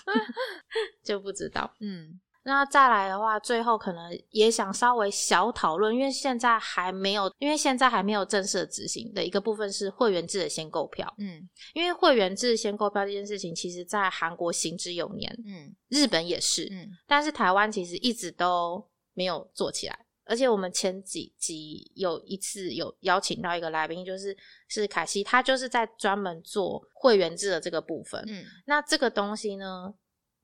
[1.04, 1.72] 就不知道。
[1.80, 11.14] 嗯那再来的话，最后可能也想稍微小讨论，因为现在还没有，因为现在还没有正式的执行的一个部分是会员制的先购票。
[11.20, 19.98] 嗯因为会员制先购票这件事情，其实在韩国行之有年，嗯日本也是，嗯但是台湾其实一直都没有做起来。
[20.26, 24.36] 而且我们前几集有一次有邀请到一个来宾，就是
[24.70, 28.24] 是凯西，他就是在专门做会员制的这个部分。
[28.28, 29.94] 嗯那这个东西呢，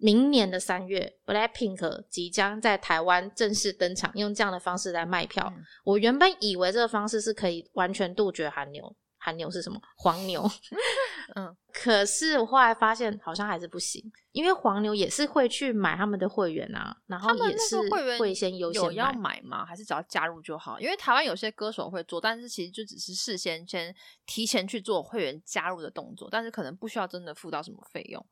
[0.02, 5.54] 明年的三月，Blackpink 即将在台湾正式登场，用这样的方式来卖票。
[5.56, 9.80] 嗯我原本以为这个方式是可以完全杜绝韩牛，韩牛是什么？
[9.98, 10.50] 黄牛。
[11.36, 19.12] 嗯， 可是我后来发现好像还是不行，因为黄牛也是会去买他们的会员啊，然后也是会员会先优有要。
[19.14, 19.66] 买吗？
[19.66, 20.80] 还是只要加入就好？
[20.80, 23.94] 因为台湾有些歌手会做，但是其实就只是事先先
[24.26, 28.26] 提前去做会员加入的动作，但是可能不需要真的付到什么费用。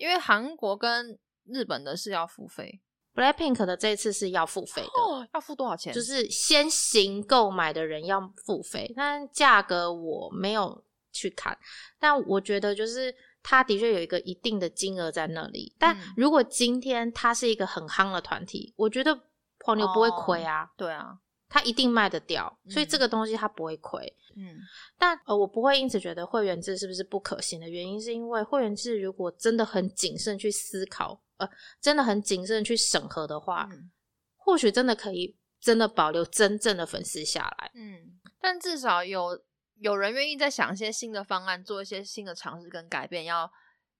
[0.00, 2.80] 因为韩国跟日本的是要付费
[3.14, 5.92] ，Blackpink 的这次是要付费的，哦，要付多少钱？
[5.92, 10.82] 就是先行购买的人要付费，但价格我没有
[11.12, 11.56] 去看，
[11.98, 15.74] 但我觉得就是它的确有一个一定的金额在那里。
[15.78, 19.20] 但嗯如果今天它是一个很夯的团体，我觉得
[19.64, 21.18] 黄牛不会亏啊，对啊，
[21.50, 24.00] 它一定卖得掉，所以嗯这个东西它不会亏。
[24.36, 24.56] 嗯
[24.96, 33.90] 但呃，我不会因此觉得会员制是不是不可行的原因，是因为会员制如果真的很谨慎去思考，呃，真的很谨慎去审核的话，嗯
[34.36, 37.70] 或许真的可以真的保留真正的粉丝下来。
[37.74, 39.42] 嗯，但至少有
[39.80, 43.50] 有人愿意再想一些新的方案，做一些新的尝试跟改变，要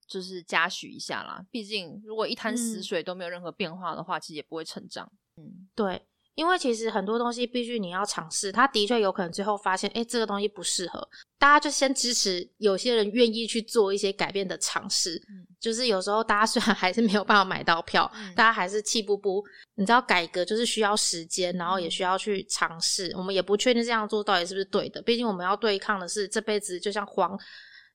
[0.07, 1.45] 就是嘉许一下啦。
[1.51, 5.11] 毕竟如果一滩死嗯水都没有任何变化的话，其实也不会成长。
[5.37, 11.07] 嗯对，因为其实很多东西必须你要尝试，他的确有可能最后发现，哎，这个东西不适合，
[11.39, 15.17] 大家就先支持有些人愿意去做一些改变的尝试。
[15.29, 23.13] 嗯就是 有时候大家虽然还是没有办法买到票，嗯大家还是气不不，你知道改革就是需要时间，然后也嗯需要去尝试。
[23.17, 27.39] 我们也不确定这样做到底是不是对的，毕竟我们要对抗的是这辈子就像黄。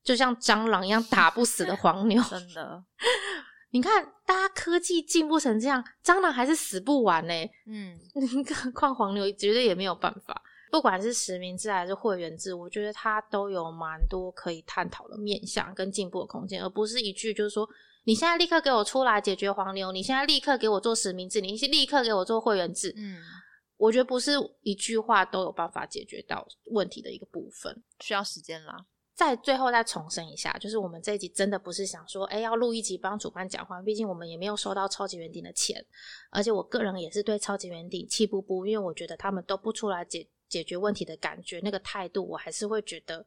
[0.04, 2.84] 就像蟑螂一样打不死的黄牛， 真的，
[3.76, 7.34] 你看，大家科技进步成这样，蟑螂还是死不完呢、
[7.66, 10.42] 嗯更何况黄牛绝对也没有办法。
[10.72, 17.68] 不管是实名制还是会员制，我觉得它都有蛮多可以探讨的面向跟进步的空间，而不是一句就是说
[18.06, 22.94] 你现在立刻给我出来解决黄牛，你现在立刻给我做实名制，你立刻给我做会员制。
[22.96, 23.18] 嗯，
[23.76, 27.84] 我觉得不是一句话都有办法解决到问题的一个部分。
[28.00, 28.86] 需要时间啦。
[29.16, 35.84] 再最后再重申一下，就是我们这一集真的不是想说，哎，要录一集帮主办讲话，毕竟我们也没有收到超级圆顶的钱，
[36.30, 43.26] 而且我个人也是对超级圆顶气不不，因为我觉得他们都不出来解解决问题的感觉，那个态度，我还是会觉得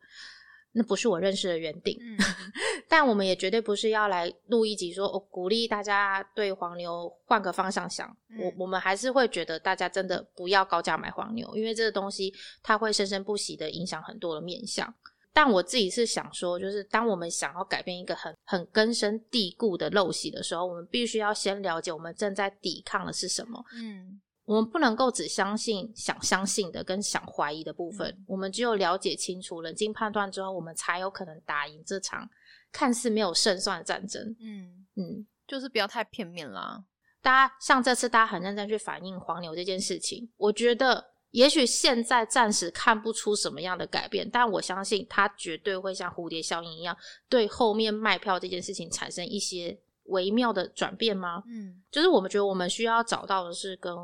[0.73, 1.97] 那不是我认识的圆顶。
[2.03, 2.19] 嗯
[2.87, 8.15] 但我们也绝对不是要来录一集说，哦，鼓励大家对黄牛换个方向想。
[8.29, 12.33] 嗯我我们还是会觉得大家真的不要高价买黄牛，因为这个东西
[12.63, 14.95] 它会生生不息的影响很多的面向。
[15.41, 23.65] 但我自己是想说，就是当我们想要改变一个很很根深蒂固的陋习的时候，我们必须要先了解我们正在抵抗的是什么。
[23.77, 32.29] 嗯我们不能够只相信想相信的跟想怀疑的部分，嗯我们只有了解清楚、冷静判断之后，我们才有可能打赢这场
[32.73, 34.35] 看似没有胜算的战争。
[34.41, 36.83] 嗯，嗯，就是不要太片面啦。
[37.23, 46.97] 大家像这次大家很认真去反映黄牛这件事情，我觉得也许现在暂时看不出什么样的改变，但我相信它绝对会像蝴蝶效应一样，
[47.29, 51.43] 对后面卖票这件事情产生一些微妙的转变吗？
[51.47, 53.95] 嗯就是我们觉得我们需要找到的是跟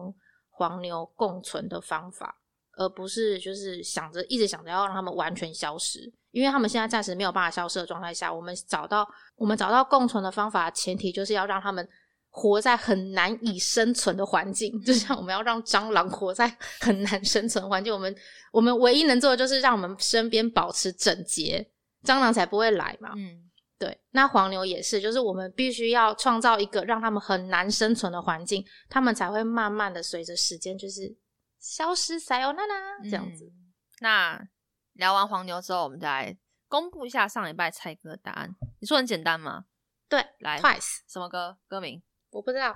[0.50, 2.36] 黄牛共存的方法，
[2.76, 11.88] 而不是就是想着一直想着要让他们完全消失，因为他们现在暂时没有办法消失的状态下，我们找到我们找到共存的方法，前提就是要让他们
[12.37, 16.49] 活在很难以生存的环境，就像我们要让蟑螂活在
[16.80, 18.12] 很难生存环境，我们
[18.51, 21.64] 我们唯一能做的就是让我们身边保持整洁，
[22.03, 23.12] 蟑螂才不会来嘛。
[23.16, 31.16] 嗯对，那黄牛也是，就是我们必须要创造一个让他们很难生存的环境，他们才会慢慢的随着时间就是
[31.61, 32.74] 消失，塞欧娜娜
[33.05, 33.45] 这样子。
[33.45, 34.49] 嗯那
[34.95, 38.51] 聊完黄牛之后，我们再来公布一下上礼拜猜歌的答案。
[38.80, 39.66] 你说很简单吗？
[40.09, 41.57] 对来，Twice，什么歌？
[41.68, 42.03] 歌名？
[42.35, 42.74] 我不知道，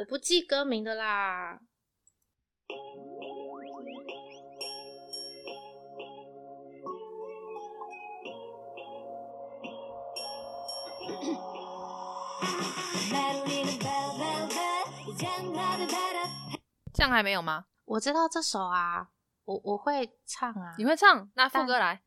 [0.00, 1.60] 我不记歌名的啦。
[16.92, 17.66] 这样还没有吗？
[17.84, 19.10] 我知道这首啊，
[19.44, 20.74] 我我会唱啊。
[20.76, 21.30] 你会唱？
[21.36, 22.02] 那副歌来。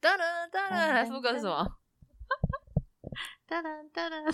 [0.00, 1.68] 噔噔噔噔，来副歌是什么？
[3.48, 4.32] 噔噔噔噔，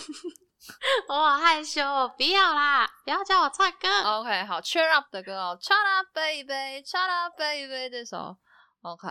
[1.09, 3.89] 我好害羞哦，不要啦，不要叫我唱歌。
[4.19, 8.39] OK，好，Cheer Up 的歌哦，Cheer Up Baby，Cheer Up Baby 这首。
[8.83, 9.09] OK，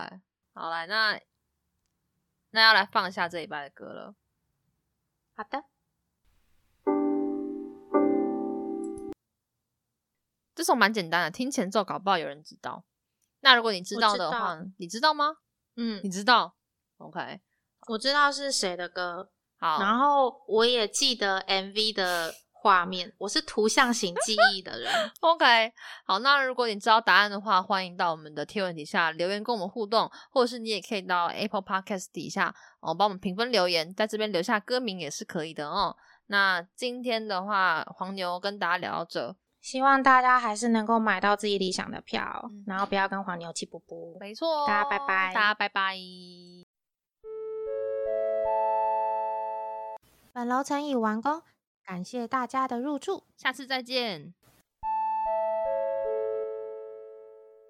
[0.52, 1.20] 好来，那
[2.50, 4.14] 那要来放一下这一拜的歌了。
[5.36, 5.64] 好的，
[10.54, 12.84] 这首蛮简单的，听前奏搞不好有人知道。
[13.40, 15.36] 那如果你知道的话，你知道吗？
[15.76, 16.56] 嗯你，知道
[16.98, 17.40] ？OK，
[17.88, 19.30] 我知道是谁的歌，
[19.64, 24.92] 好，然后我也记得 MV 的画面，我是图像型记忆的人。
[25.20, 25.72] OK，
[26.04, 35.96] 好，那如果你知道答案的话，欢迎到我们的贴文底下留言跟我们互动，或者是你也可以到 Apple Podcast 底下哦帮我们评分留言，在这边留下歌名也是可以的哦。
[36.26, 44.18] 那今天的话，黄牛跟大家聊到这，希望大家还是能够买到自己理想的票，嗯然后不要跟黄牛气不不。
[44.20, 45.96] 没错，大家拜拜大家拜拜。
[50.34, 51.42] 本楼层已完工，
[51.84, 54.34] 感谢大家的入住，下次再见。